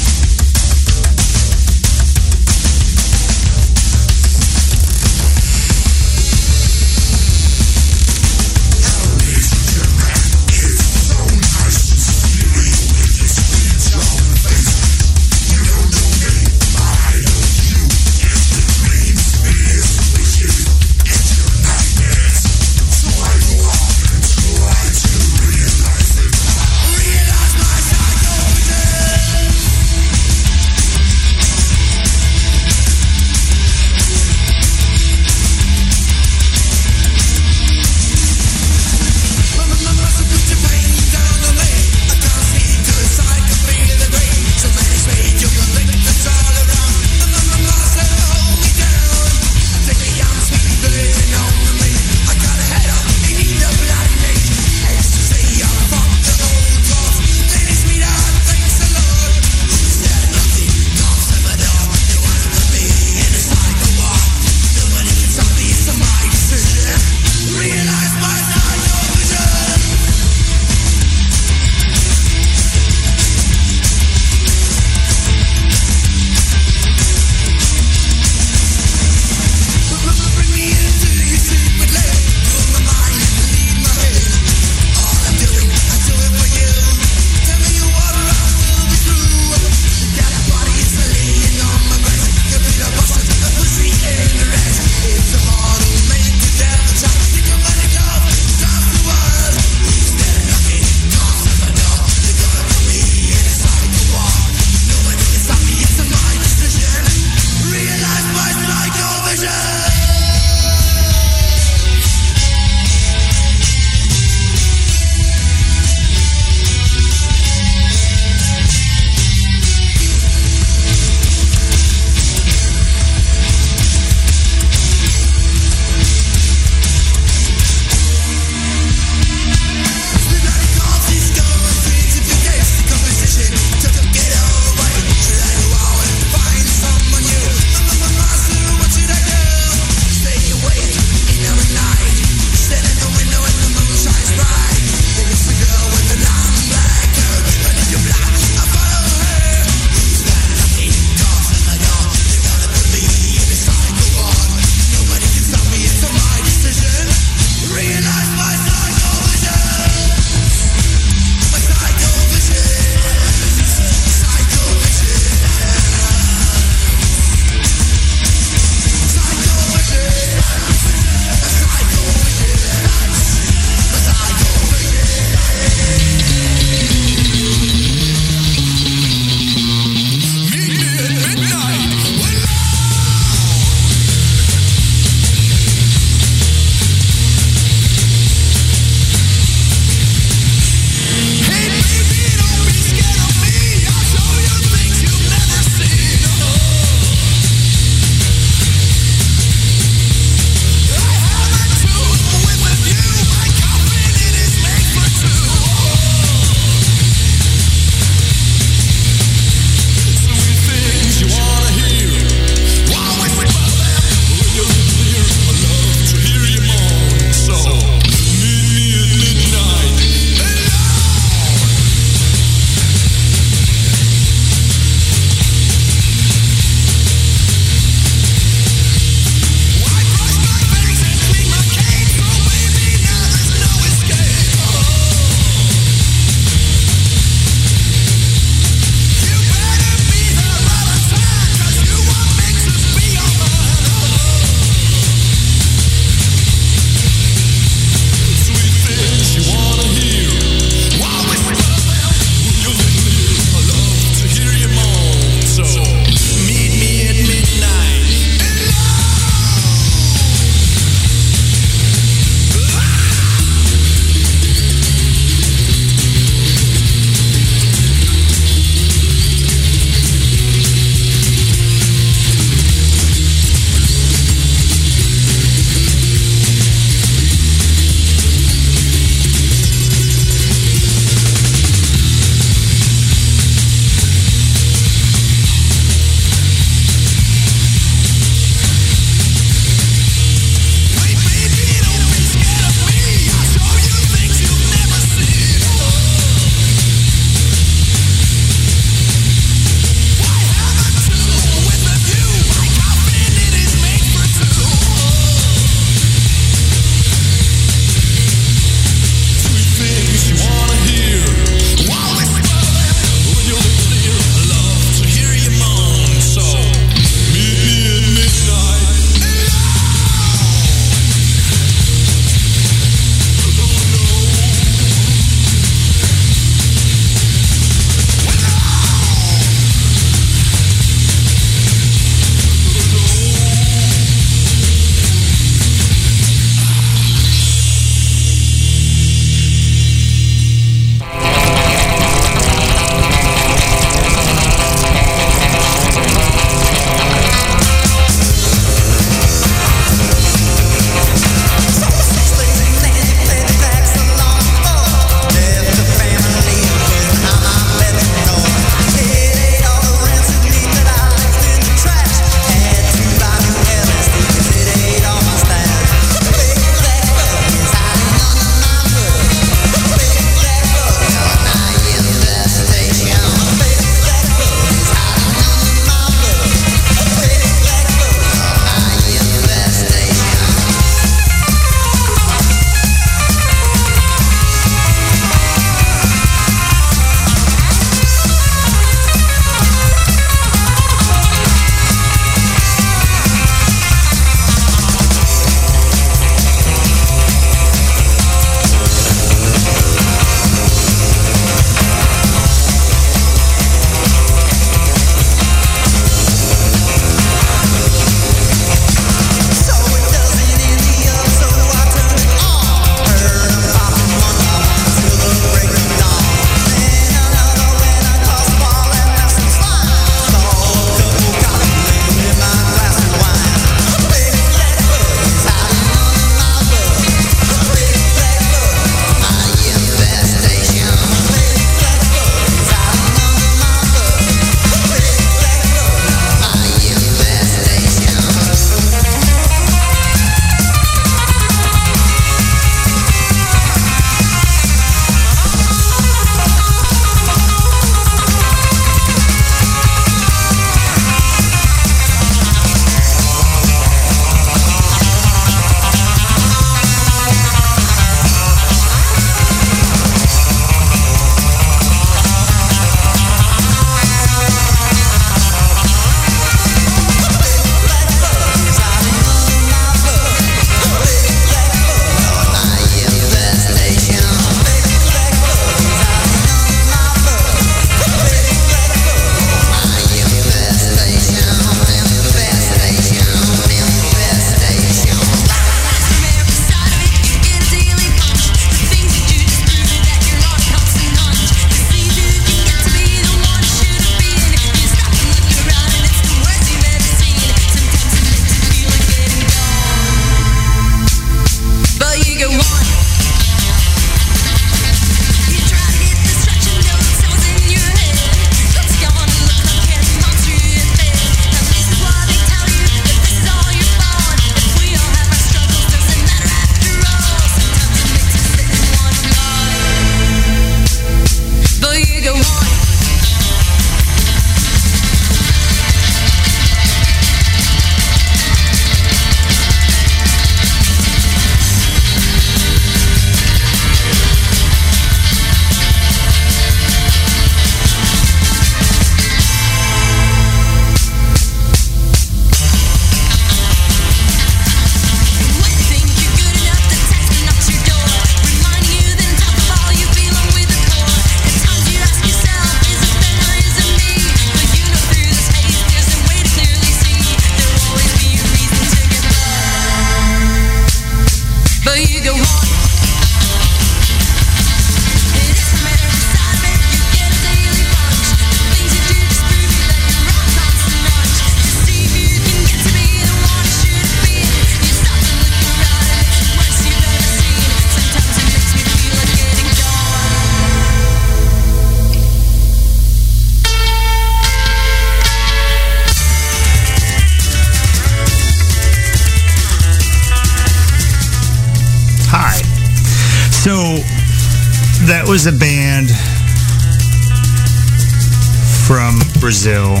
[599.44, 600.00] Brazil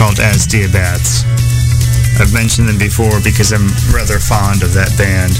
[0.00, 1.28] called As Diabats.
[2.16, 5.36] I've mentioned them before because I'm rather fond of that band.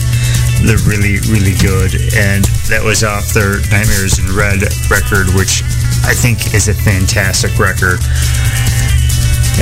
[0.60, 1.97] They're really, really good.
[2.12, 5.64] And that was off their Nightmares in Red record, which
[6.05, 8.05] I think is a fantastic record.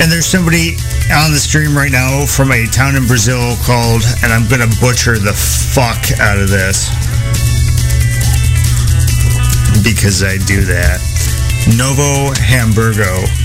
[0.03, 0.75] And there's somebody
[1.15, 4.73] on the stream right now from a town in Brazil called, and I'm going to
[4.83, 6.91] butcher the fuck out of this
[9.87, 10.99] because I do that.
[11.79, 13.44] Novo Hamburgo.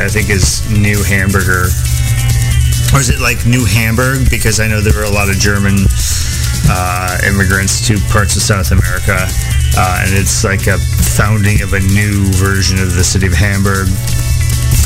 [0.00, 1.68] I think is New Hamburger.
[2.96, 4.30] Or is it like New Hamburg?
[4.30, 5.76] Because I know there were a lot of German
[6.72, 9.28] uh, immigrants to parts of South America.
[9.76, 10.78] Uh, and it's like a
[11.16, 13.88] founding of a new version of the city of Hamburg.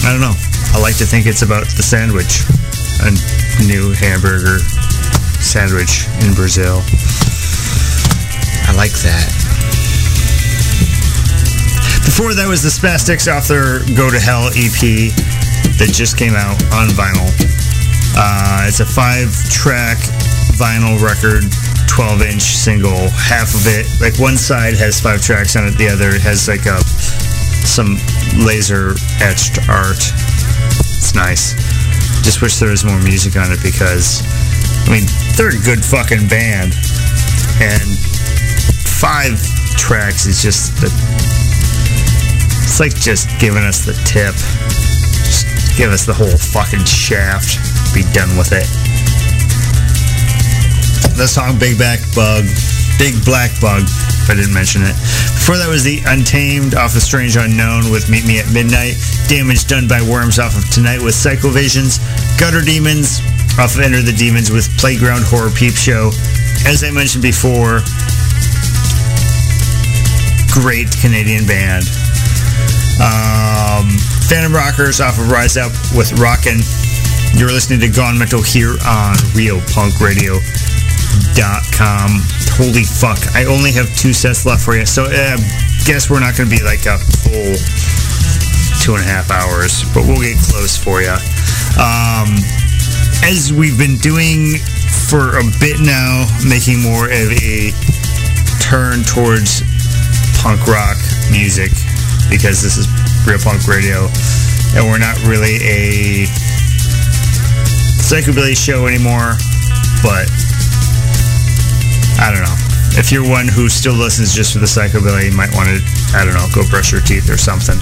[0.02, 0.34] I don't know.
[0.74, 2.42] I like to think it's about the sandwich.
[3.06, 3.14] A
[3.70, 4.58] new hamburger
[5.38, 6.82] sandwich in Brazil.
[8.66, 9.43] I like that.
[12.05, 15.10] Before that was the Spastics off their Go to Hell EP
[15.81, 17.26] that just came out on vinyl.
[18.14, 19.98] Uh, it's a five-track
[20.55, 21.43] vinyl record,
[21.90, 23.10] 12-inch single.
[23.10, 26.66] Half of it, like one side has five tracks on it, the other has like
[26.66, 26.78] a
[27.66, 27.98] some
[28.39, 29.98] laser etched art.
[30.78, 31.56] It's nice.
[32.22, 34.22] Just wish there was more music on it because,
[34.86, 35.05] I mean,
[35.36, 36.76] they're a good fucking band,
[37.59, 37.89] and
[38.86, 39.40] five
[39.76, 41.34] tracks is just the.
[42.74, 44.34] It's like just giving us the tip.
[44.34, 47.62] Just give us the whole fucking shaft.
[47.94, 48.66] Be done with it.
[51.14, 52.42] The song Big Back Bug.
[52.98, 54.98] Big Black Bug, if I didn't mention it.
[55.38, 58.98] Before that was the Untamed off of Strange Unknown with Meet Me at Midnight.
[59.30, 62.02] Damage Done by Worms off of Tonight with Psycho Visions.
[62.42, 63.22] Gutter Demons
[63.55, 66.10] off of Enter the Demons with Playground Horror Peep Show.
[66.66, 67.86] As I mentioned before,
[70.51, 71.86] great Canadian band.
[73.02, 73.90] Um,
[74.30, 76.60] Phantom Rockers off of Rise Up with Rockin'.
[77.34, 82.10] You're listening to Gone Mental here on RealPunkRadio.com.
[82.54, 83.18] Holy fuck.
[83.34, 84.86] I only have two sets left for you.
[84.86, 85.36] So uh,
[85.84, 87.56] guess we're not going to be like a full
[88.80, 91.10] two and a half hours, but we'll get close for you.
[91.74, 92.38] Um,
[93.26, 94.58] as we've been doing
[95.10, 97.72] for a bit now, making more of a
[98.62, 99.62] turn towards
[100.38, 100.96] punk rock
[101.32, 101.72] music
[102.30, 102.86] because this is
[103.26, 104.09] Real Punk Radio
[104.74, 106.26] and we're not really a
[108.02, 109.38] psychobilly show anymore,
[110.02, 110.26] but
[112.18, 112.59] I don't know.
[112.98, 115.78] If you're one who still listens just for the psychobilly, you might want to,
[116.14, 117.78] I don't know, go brush your teeth or something.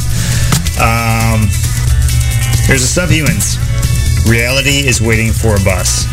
[0.81, 1.49] Um,
[2.65, 3.61] here's the Subhumans.
[4.31, 6.07] Reality is waiting for a bus.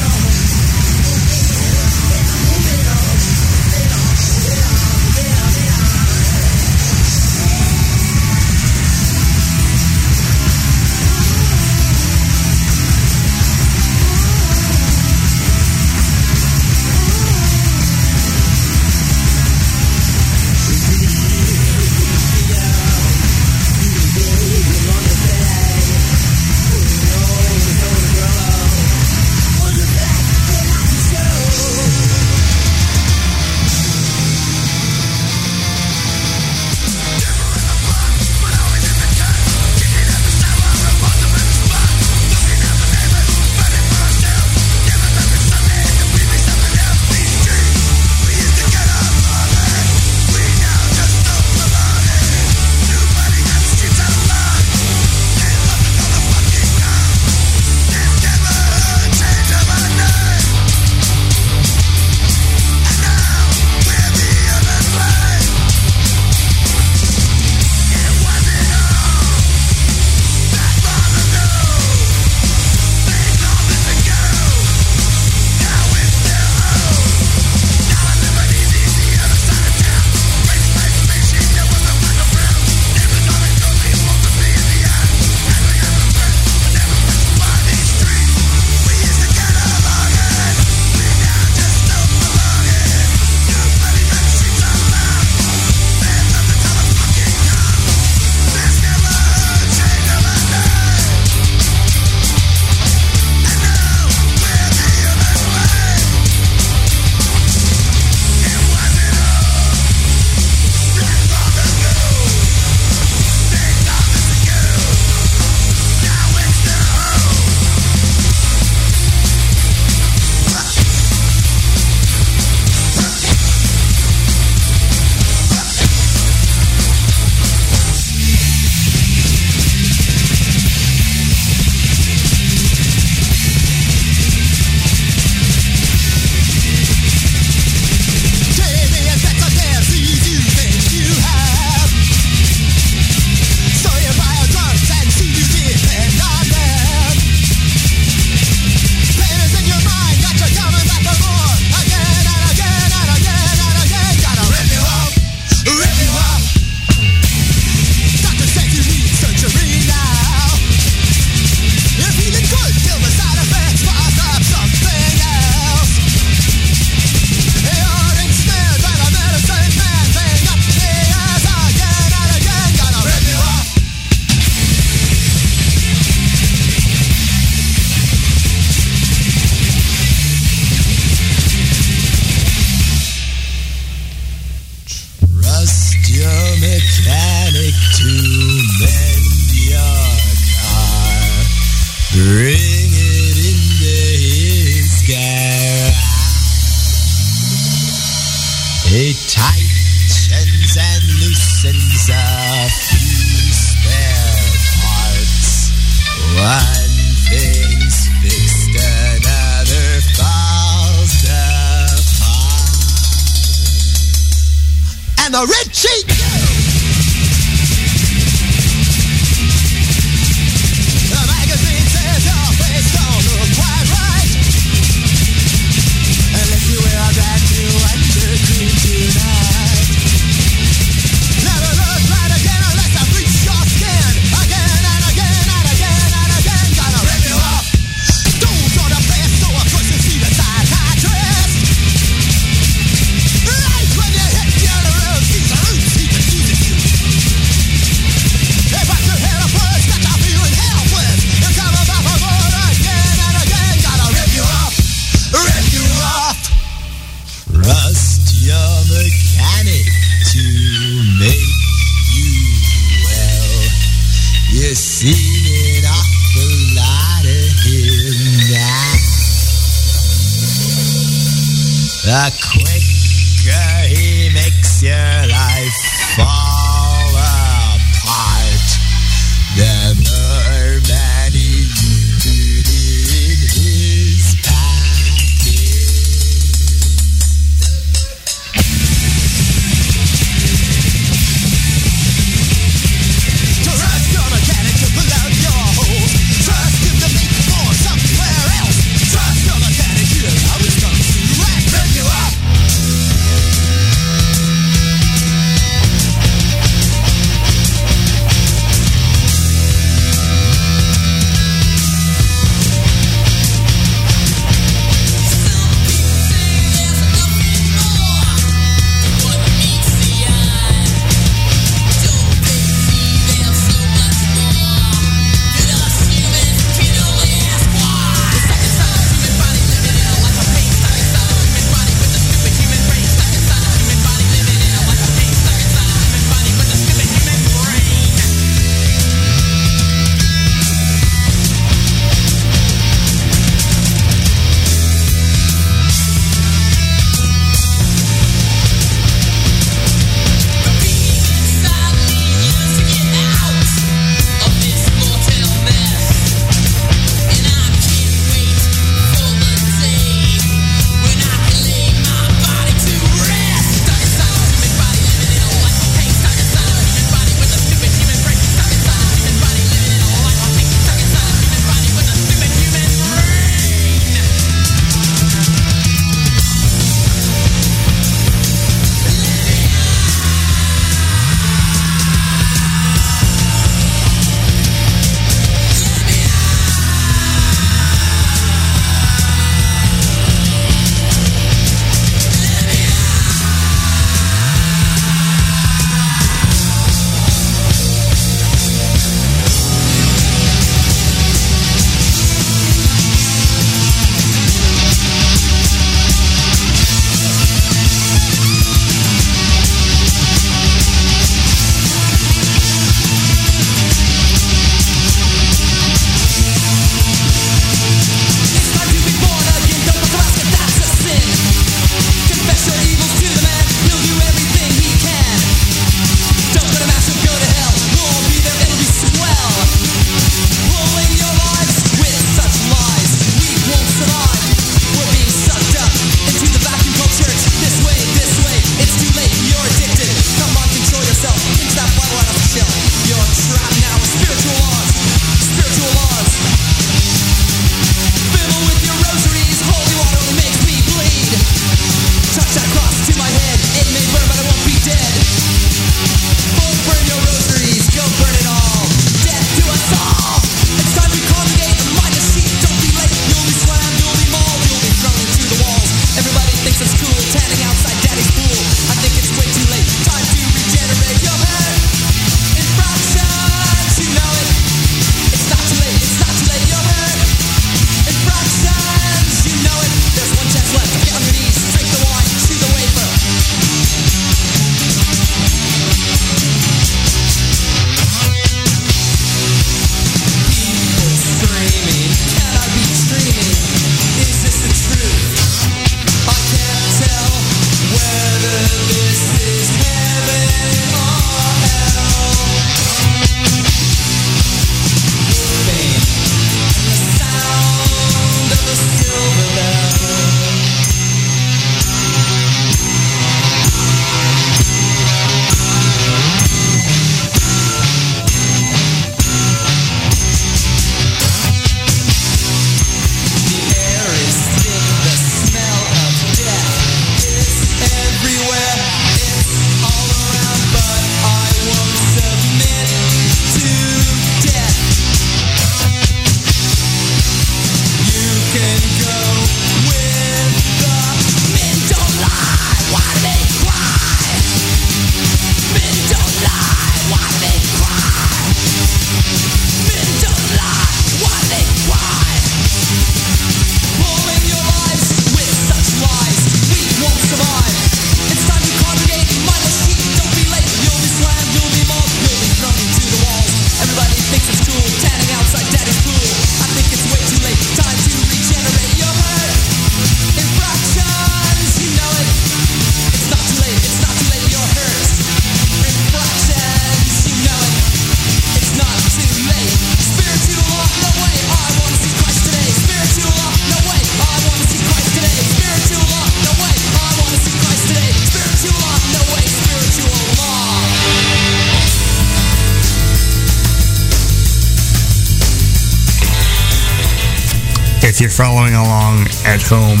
[598.24, 600.00] You're following along at home,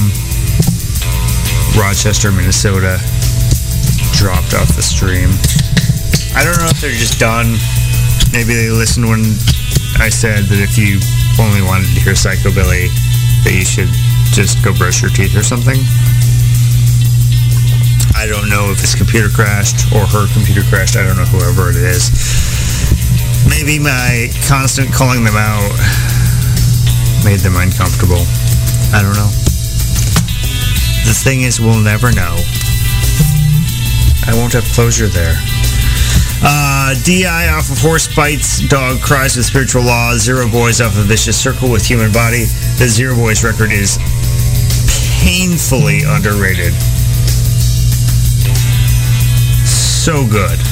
[1.76, 2.96] Rochester, Minnesota
[4.16, 5.28] dropped off the stream.
[6.32, 7.60] I don't know if they're just done.
[8.32, 9.28] Maybe they listened when
[10.00, 11.04] I said that if you
[11.36, 12.88] only wanted to hear Psychobilly,
[13.44, 13.92] that you should
[14.32, 15.76] just go brush your teeth or something.
[18.16, 20.96] I don't know if his computer crashed or her computer crashed.
[20.96, 22.08] I don't know whoever it is.
[23.52, 25.76] Maybe my constant calling them out
[27.24, 28.20] made them uncomfortable.
[28.92, 29.32] I don't know.
[31.08, 32.36] The thing is, we'll never know.
[34.26, 35.36] I won't have closure there.
[36.42, 41.04] Uh, DI off of Horse Bites, Dog Cries with Spiritual Law, Zero Boys off of
[41.04, 42.44] Vicious Circle with Human Body.
[42.78, 43.96] The Zero Boys record is
[45.24, 46.74] painfully underrated.
[49.64, 50.63] So good.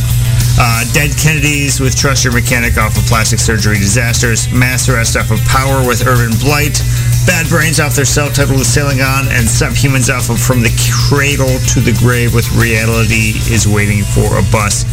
[0.59, 4.53] Uh, Dead Kennedys with Trust Your Mechanic off of Plastic Surgery Disasters.
[4.53, 6.81] Mass Arrest off of Power with Urban Blight.
[7.27, 9.27] Bad Brains off their self-titled Sailing On.
[9.29, 10.73] And Subhumans off of From the
[11.09, 14.85] Cradle to the Grave with Reality is Waiting for a Bus.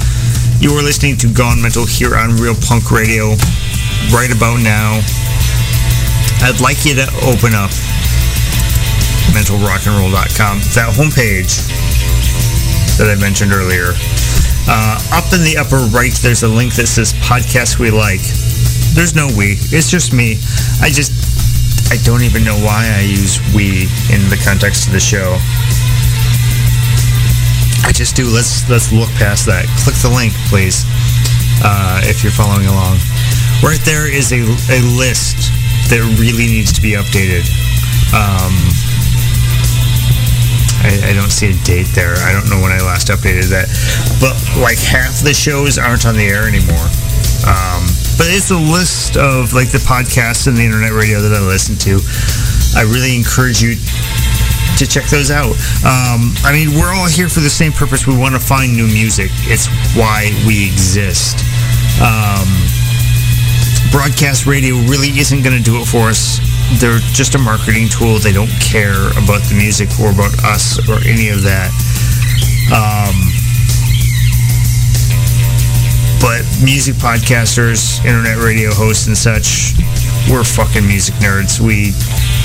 [0.62, 3.36] You are listening to Gone Mental here on Real Punk Radio
[4.12, 5.00] right about now.
[6.42, 7.72] I'd like you to open up
[9.36, 11.68] mentalrockandroll.com, that homepage
[12.98, 13.94] that I mentioned earlier.
[14.70, 18.22] Uh, up in the upper right, there's a link that says podcast we like.
[18.94, 19.58] There's no we.
[19.74, 20.38] It's just me.
[20.78, 21.10] I just,
[21.90, 25.42] I don't even know why I use we in the context of the show.
[27.82, 28.30] I just do.
[28.30, 29.66] Let's let's look past that.
[29.82, 30.86] Click the link, please,
[31.66, 33.02] uh, if you're following along.
[33.66, 35.50] Right there is a, a list
[35.90, 37.50] that really needs to be updated.
[38.14, 38.54] Um,
[40.82, 42.16] I, I don't see a date there.
[42.24, 43.68] I don't know when I last updated that.
[44.24, 46.88] But like half the shows aren't on the air anymore.
[47.48, 47.88] Um,
[48.20, 51.76] but it's a list of like the podcasts and the internet radio that I listen
[51.88, 52.00] to.
[52.76, 53.76] I really encourage you
[54.80, 55.52] to check those out.
[55.84, 58.08] Um, I mean, we're all here for the same purpose.
[58.08, 59.32] We want to find new music.
[59.48, 61.44] It's why we exist.
[62.00, 62.48] Um,
[63.92, 66.40] broadcast radio really isn't going to do it for us.
[66.78, 68.20] They're just a marketing tool.
[68.20, 71.74] They don't care about the music or about us or any of that.
[72.70, 73.18] Um,
[76.22, 79.74] but music podcasters, internet radio hosts, and such,
[80.30, 81.60] we're fucking music nerds.
[81.60, 81.92] We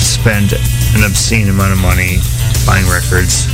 [0.01, 0.55] spend
[0.97, 2.17] an obscene amount of money
[2.67, 3.45] buying records.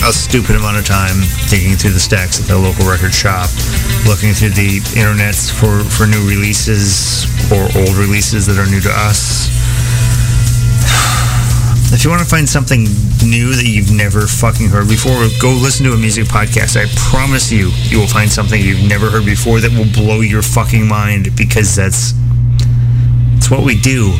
[0.00, 3.50] A stupid amount of time digging through the stacks at the local record shop,
[4.08, 8.90] looking through the internets for, for new releases or old releases that are new to
[8.90, 9.48] us.
[11.92, 12.84] If you want to find something
[13.24, 16.76] new that you've never fucking heard before, go listen to a music podcast.
[16.76, 20.42] I promise you, you will find something you've never heard before that will blow your
[20.42, 22.14] fucking mind because that's
[23.36, 24.16] it's what we do.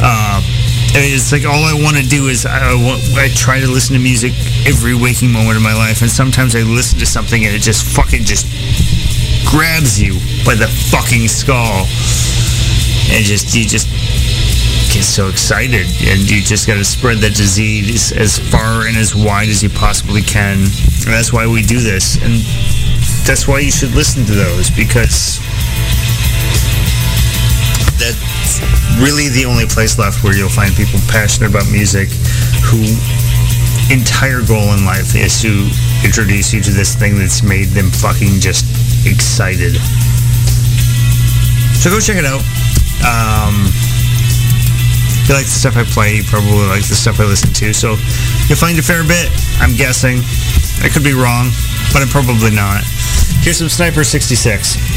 [0.00, 0.40] Uh,
[0.94, 4.02] it's like all I want to do is I, want, I try to listen to
[4.02, 4.32] music
[4.66, 7.84] every waking moment of my life, and sometimes I listen to something and it just
[7.96, 8.48] fucking just
[9.46, 11.84] grabs you by the fucking skull,
[13.10, 13.88] and just you just
[14.92, 19.16] get so excited, and you just got to spread that disease as far and as
[19.16, 20.58] wide as you possibly can.
[20.58, 22.44] And that's why we do this, and
[23.26, 25.38] that's why you should listen to those because
[27.96, 28.60] that's
[28.98, 32.10] really the only place left where you'll find people passionate about music
[32.66, 32.82] who
[33.90, 35.70] entire goal in life is to
[36.04, 38.64] introduce you to this thing that's made them fucking just
[39.06, 39.74] excited.
[41.78, 42.42] So go check it out.
[43.02, 43.66] Um,
[45.26, 47.72] you like the stuff I play, you probably like the stuff I listen to.
[47.72, 47.96] So
[48.46, 50.22] you'll find a fair bit, I'm guessing.
[50.82, 51.50] I could be wrong,
[51.92, 52.82] but I'm probably not.
[53.42, 54.91] Here's some Sniper 66.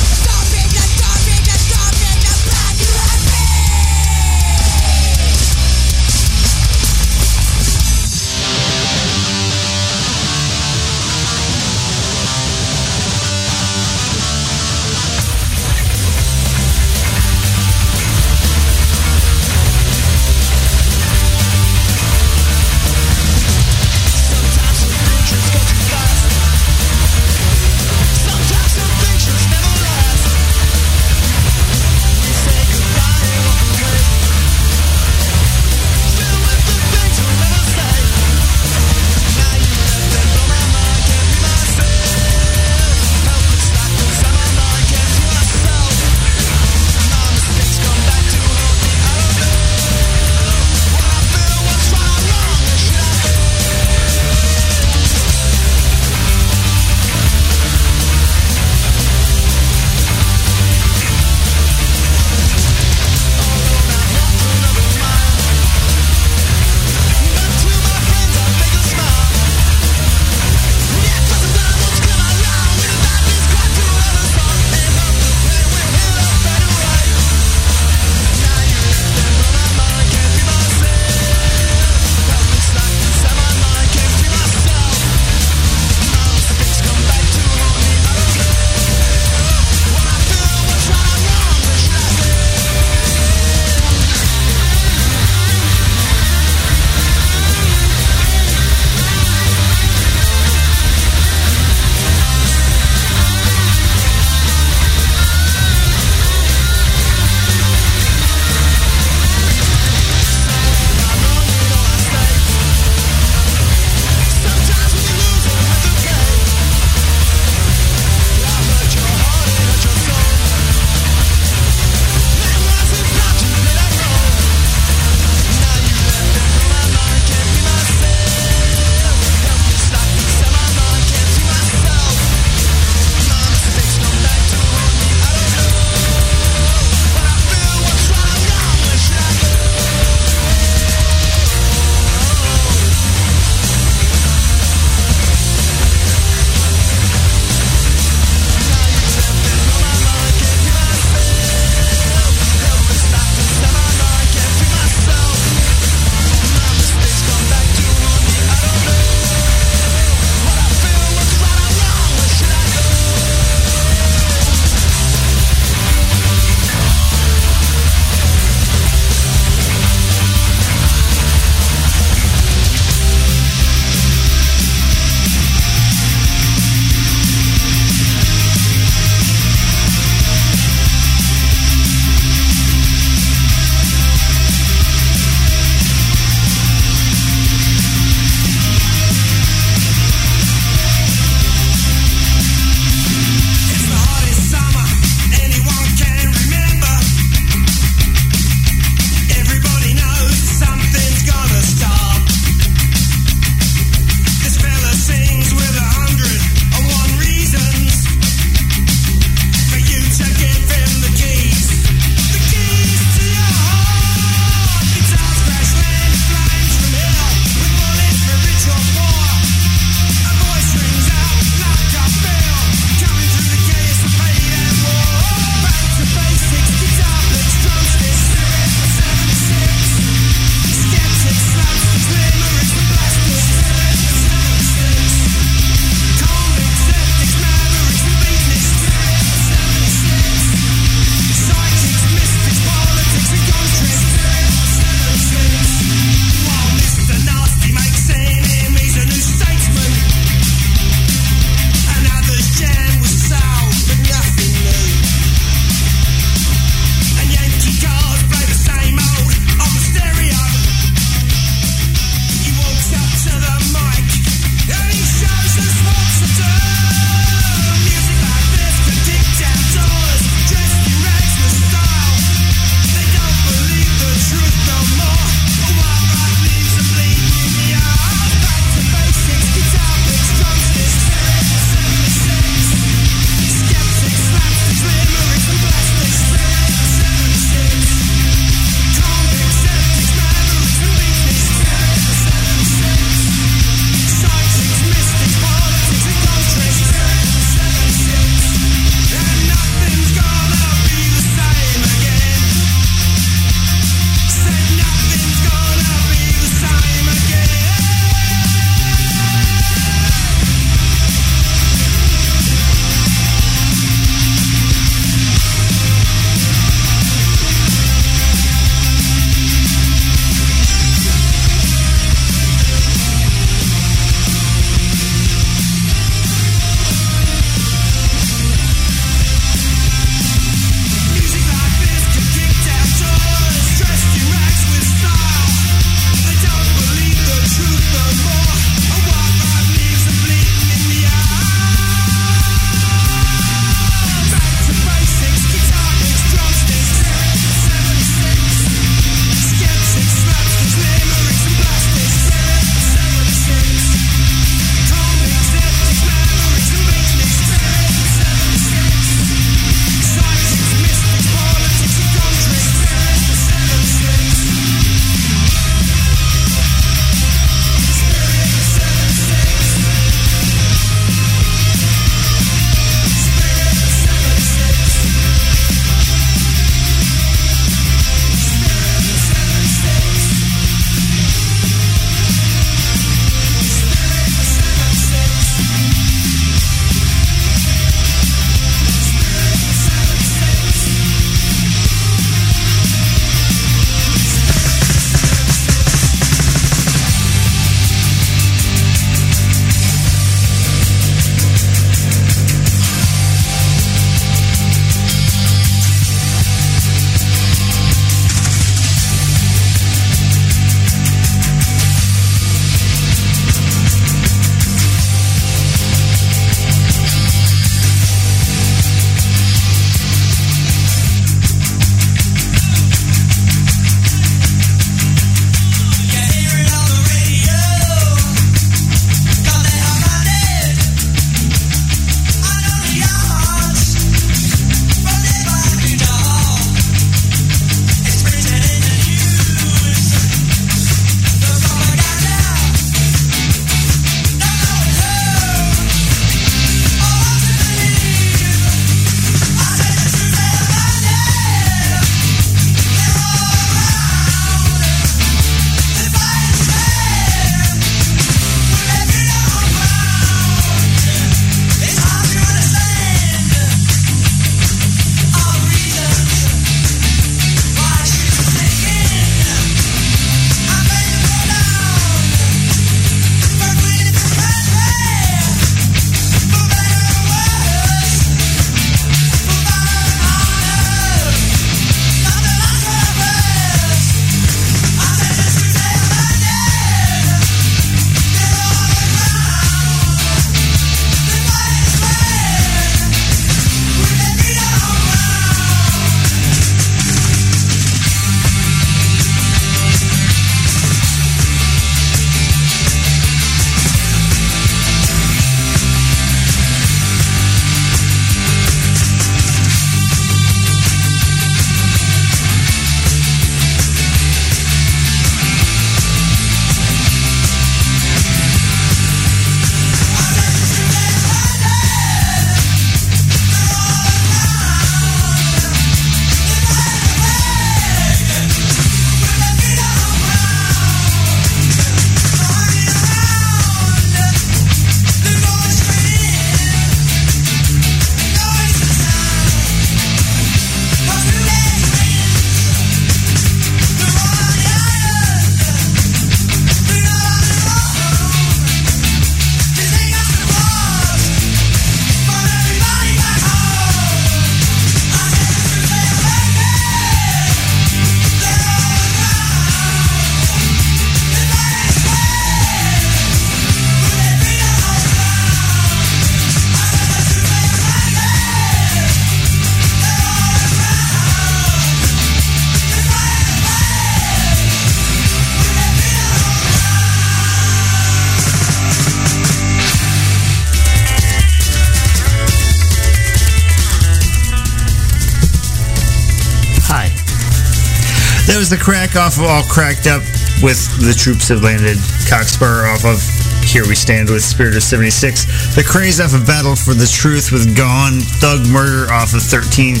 [588.72, 590.24] The crack off of All Cracked Up
[590.64, 592.00] with The Troops Have Landed.
[592.24, 593.20] Cock Sparrer off of
[593.68, 595.76] Here We Stand with Spirit of 76.
[595.76, 598.24] The Craze off of Battle for the Truth with Gone.
[598.40, 600.00] Thug Murder off of 13th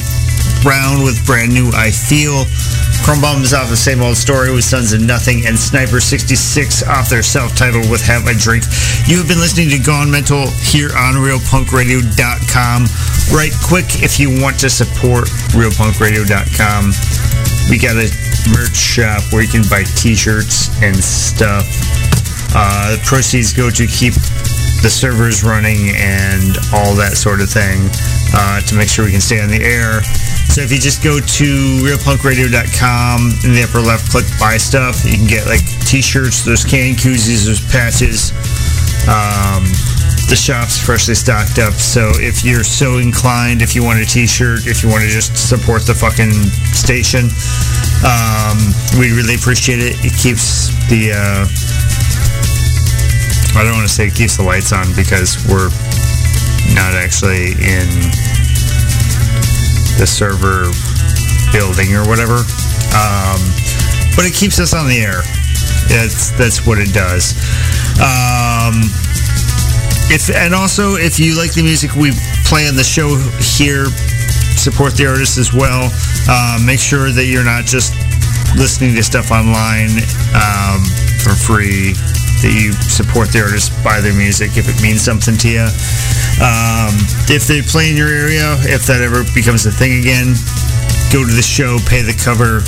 [0.64, 2.48] Round with Brand New I Feel.
[3.04, 5.44] Chrome Bombs off of Same Old Story with Sons of Nothing.
[5.44, 8.64] And Sniper 66 off their self-titled with Have a Drink.
[9.04, 12.88] You have been listening to Gone Mental here on RealPunkRadio.com.
[13.36, 16.96] Right quick, if you want to support RealPunkRadio.com,
[17.68, 21.66] we got a merch shop where you can buy t-shirts and stuff.
[22.54, 24.14] Uh, the proceeds go to keep
[24.82, 27.86] the servers running and all that sort of thing
[28.34, 30.02] uh, to make sure we can stay on the air.
[30.50, 31.48] So if you just go to
[31.80, 35.04] realpunkradio.com in the upper left, click buy stuff.
[35.04, 38.34] You can get like t-shirts, there's can koozies, there's patches.
[39.08, 39.64] Um,
[40.28, 41.74] the shop's freshly stocked up.
[41.74, 45.36] So if you're so inclined, if you want a t-shirt, if you want to just
[45.36, 46.32] support the fucking
[46.72, 47.28] station,
[48.04, 48.58] um,
[48.98, 49.96] we really appreciate it.
[50.04, 51.44] It keeps the, uh,
[53.58, 55.70] I don't want to say it keeps the lights on because we're
[56.74, 57.88] not actually in
[60.00, 60.72] the server
[61.52, 62.40] building or whatever.
[62.96, 63.40] Um,
[64.16, 65.22] but it keeps us on the air.
[65.88, 67.36] That's that's what it does.
[68.00, 68.80] Um,
[70.10, 72.12] if and also if you like the music we
[72.48, 73.86] play on the show here,
[74.56, 75.90] support the artists as well.
[76.28, 77.94] Uh, make sure that you're not just
[78.56, 79.90] listening to stuff online
[80.36, 80.84] um,
[81.22, 81.94] for free.
[82.42, 85.66] That you support the artists, buy their music if it means something to you.
[86.42, 86.90] Um,
[87.30, 90.34] if they play in your area, if that ever becomes a thing again,
[91.14, 92.66] go to the show, pay the cover,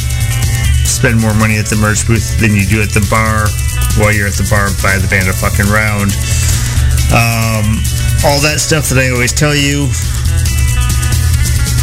[0.86, 3.50] spend more money at the merch booth than you do at the bar.
[3.98, 6.14] While you're at the bar, buy the band a fucking round.
[7.12, 7.82] Um,
[8.24, 9.90] all that stuff that I always tell you.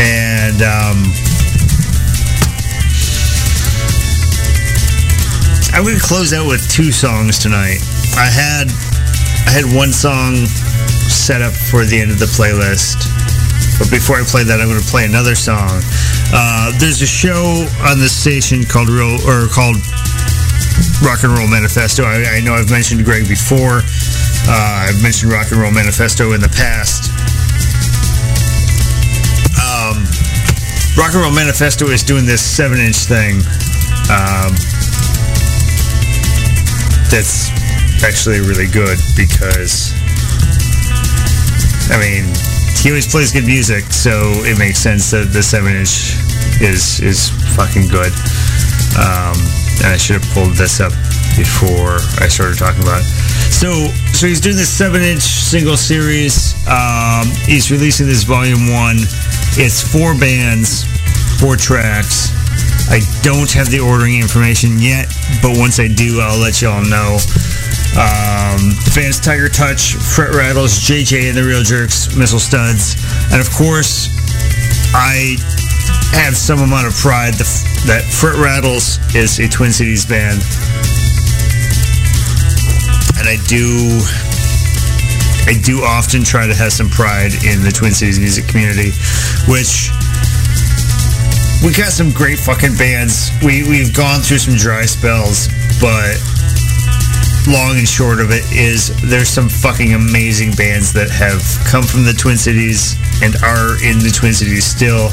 [0.02, 0.98] And um,
[5.72, 7.80] I'm going to close out with two songs tonight.
[8.18, 8.68] I had
[9.48, 10.36] I had one song
[11.08, 13.08] set up for the end of the playlist.
[13.80, 15.82] But before I play that, I'm going to play another song.
[16.34, 19.80] Uh, there's a show on the station called Real or called
[21.02, 22.04] Rock and Roll Manifesto.
[22.04, 23.82] I, I know I've mentioned Greg before.
[24.48, 27.12] Uh, I've mentioned Rock and Roll Manifesto in the past.
[29.62, 30.04] Um,
[30.98, 33.42] Rock and Roll Manifesto is doing this seven-inch thing.
[34.12, 34.52] Um,
[37.12, 37.52] that's
[38.04, 39.94] actually really good because,
[41.92, 42.26] I mean,
[42.82, 46.18] he always plays good music, so it makes sense that the seven-inch
[46.62, 48.12] is is fucking good.
[48.98, 49.38] Um,
[49.86, 50.92] and I should have pulled this up
[51.38, 53.21] before I started talking about it.
[53.52, 56.56] So, so he's doing this seven-inch single series.
[56.68, 58.98] Um, he's releasing this volume one.
[59.60, 60.84] It's four bands,
[61.40, 62.32] four tracks.
[62.90, 65.08] I don't have the ordering information yet,
[65.42, 67.20] but once I do, I'll let y'all know.
[67.92, 72.96] Um, the band's Tiger Touch, Fret Rattles, JJ and the Real Jerks, Missile Studs,
[73.32, 74.10] and of course,
[74.96, 75.36] I
[76.16, 77.36] have some amount of pride
[77.88, 80.40] that Fret Rattles is a Twin Cities band,
[83.22, 84.02] and I do
[85.46, 88.90] I do often try to have some pride in the Twin Cities music community,
[89.46, 89.94] which
[91.62, 93.30] we got some great fucking bands.
[93.46, 96.18] We we've gone through some dry spells, but
[97.46, 102.02] long and short of it is there's some fucking amazing bands that have come from
[102.06, 105.10] the Twin Cities and are in the Twin Cities still.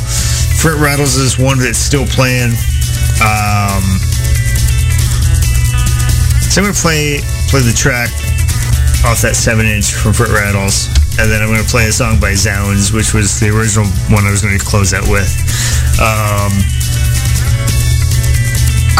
[0.64, 2.56] Fret Rattles is one that's still playing.
[3.20, 3.84] Um,
[6.48, 8.12] so I'm gonna play play the track
[9.08, 12.36] off that seven inch from Fret Rattles, and then I'm gonna play a song by
[12.36, 15.32] Zounds, which was the original one I was gonna close out with.
[15.96, 16.52] Um,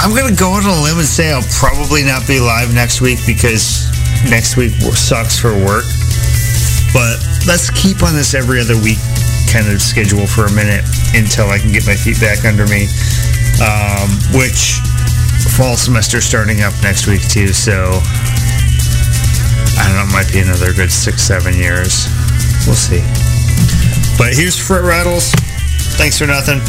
[0.01, 3.21] I'm gonna go on a limb and say I'll probably not be live next week
[3.29, 3.85] because
[4.33, 5.85] next week sucks for work.
[6.97, 9.03] But let's keep on this every other week
[9.53, 12.89] kind of schedule for a minute until I can get my feet back under me.
[13.61, 14.81] Um, which
[15.53, 18.01] fall semester starting up next week too, so
[19.79, 22.07] I don't know, it might be another good six, seven years.
[22.67, 23.01] We'll see.
[24.19, 25.33] But here's Fret Rattles.
[25.97, 26.61] Thanks for nothing.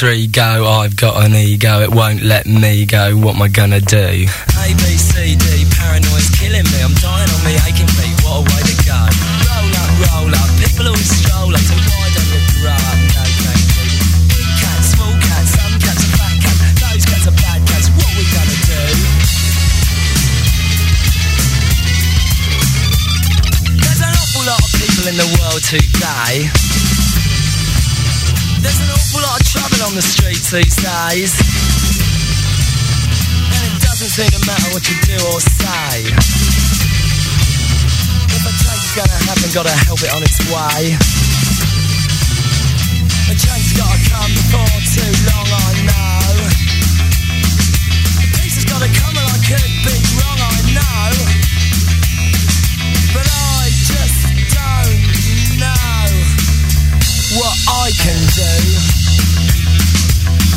[0.00, 0.66] Two, three, go.
[0.66, 3.16] I've got an ego, it won't let me go.
[3.16, 4.26] What am I gonna do?
[30.50, 31.32] The these days.
[33.54, 36.10] And it doesn't seem to matter what you do or say.
[38.34, 40.98] If a change is gonna happen, gotta help it on its way.
[43.30, 46.50] A change's gotta come before too long, I know.
[48.34, 51.10] Peace has gotta come and I could be wrong, I know.
[53.14, 54.18] But I just
[54.50, 54.98] don't
[55.62, 56.10] know
[57.38, 58.99] what I can do.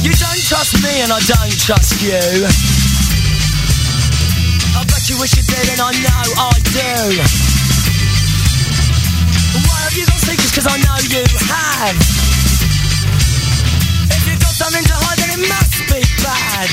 [0.04, 2.20] You don't trust me and I don't trust you.
[4.76, 7.24] I bet you wish you did and I know I do.
[9.64, 10.52] Why have you got secrets?
[10.52, 11.96] Cause I know you have.
[14.12, 16.68] If you've got something to hide then it must be bad.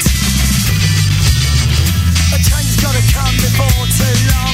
[2.35, 4.50] A change has gotta come before too long,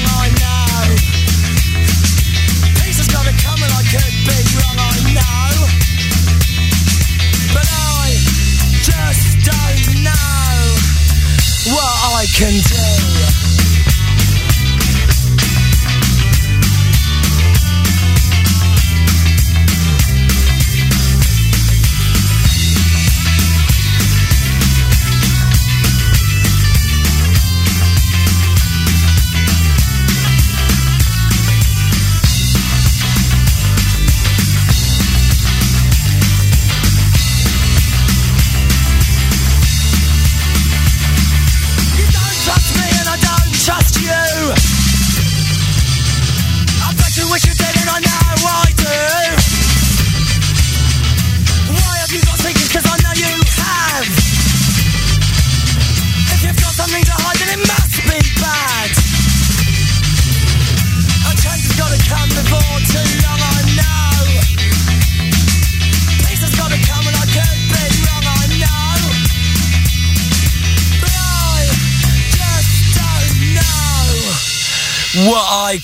[12.38, 12.95] can do.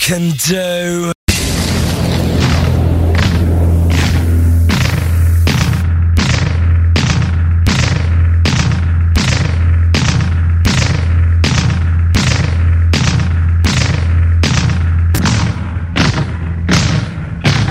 [0.03, 1.12] Can do.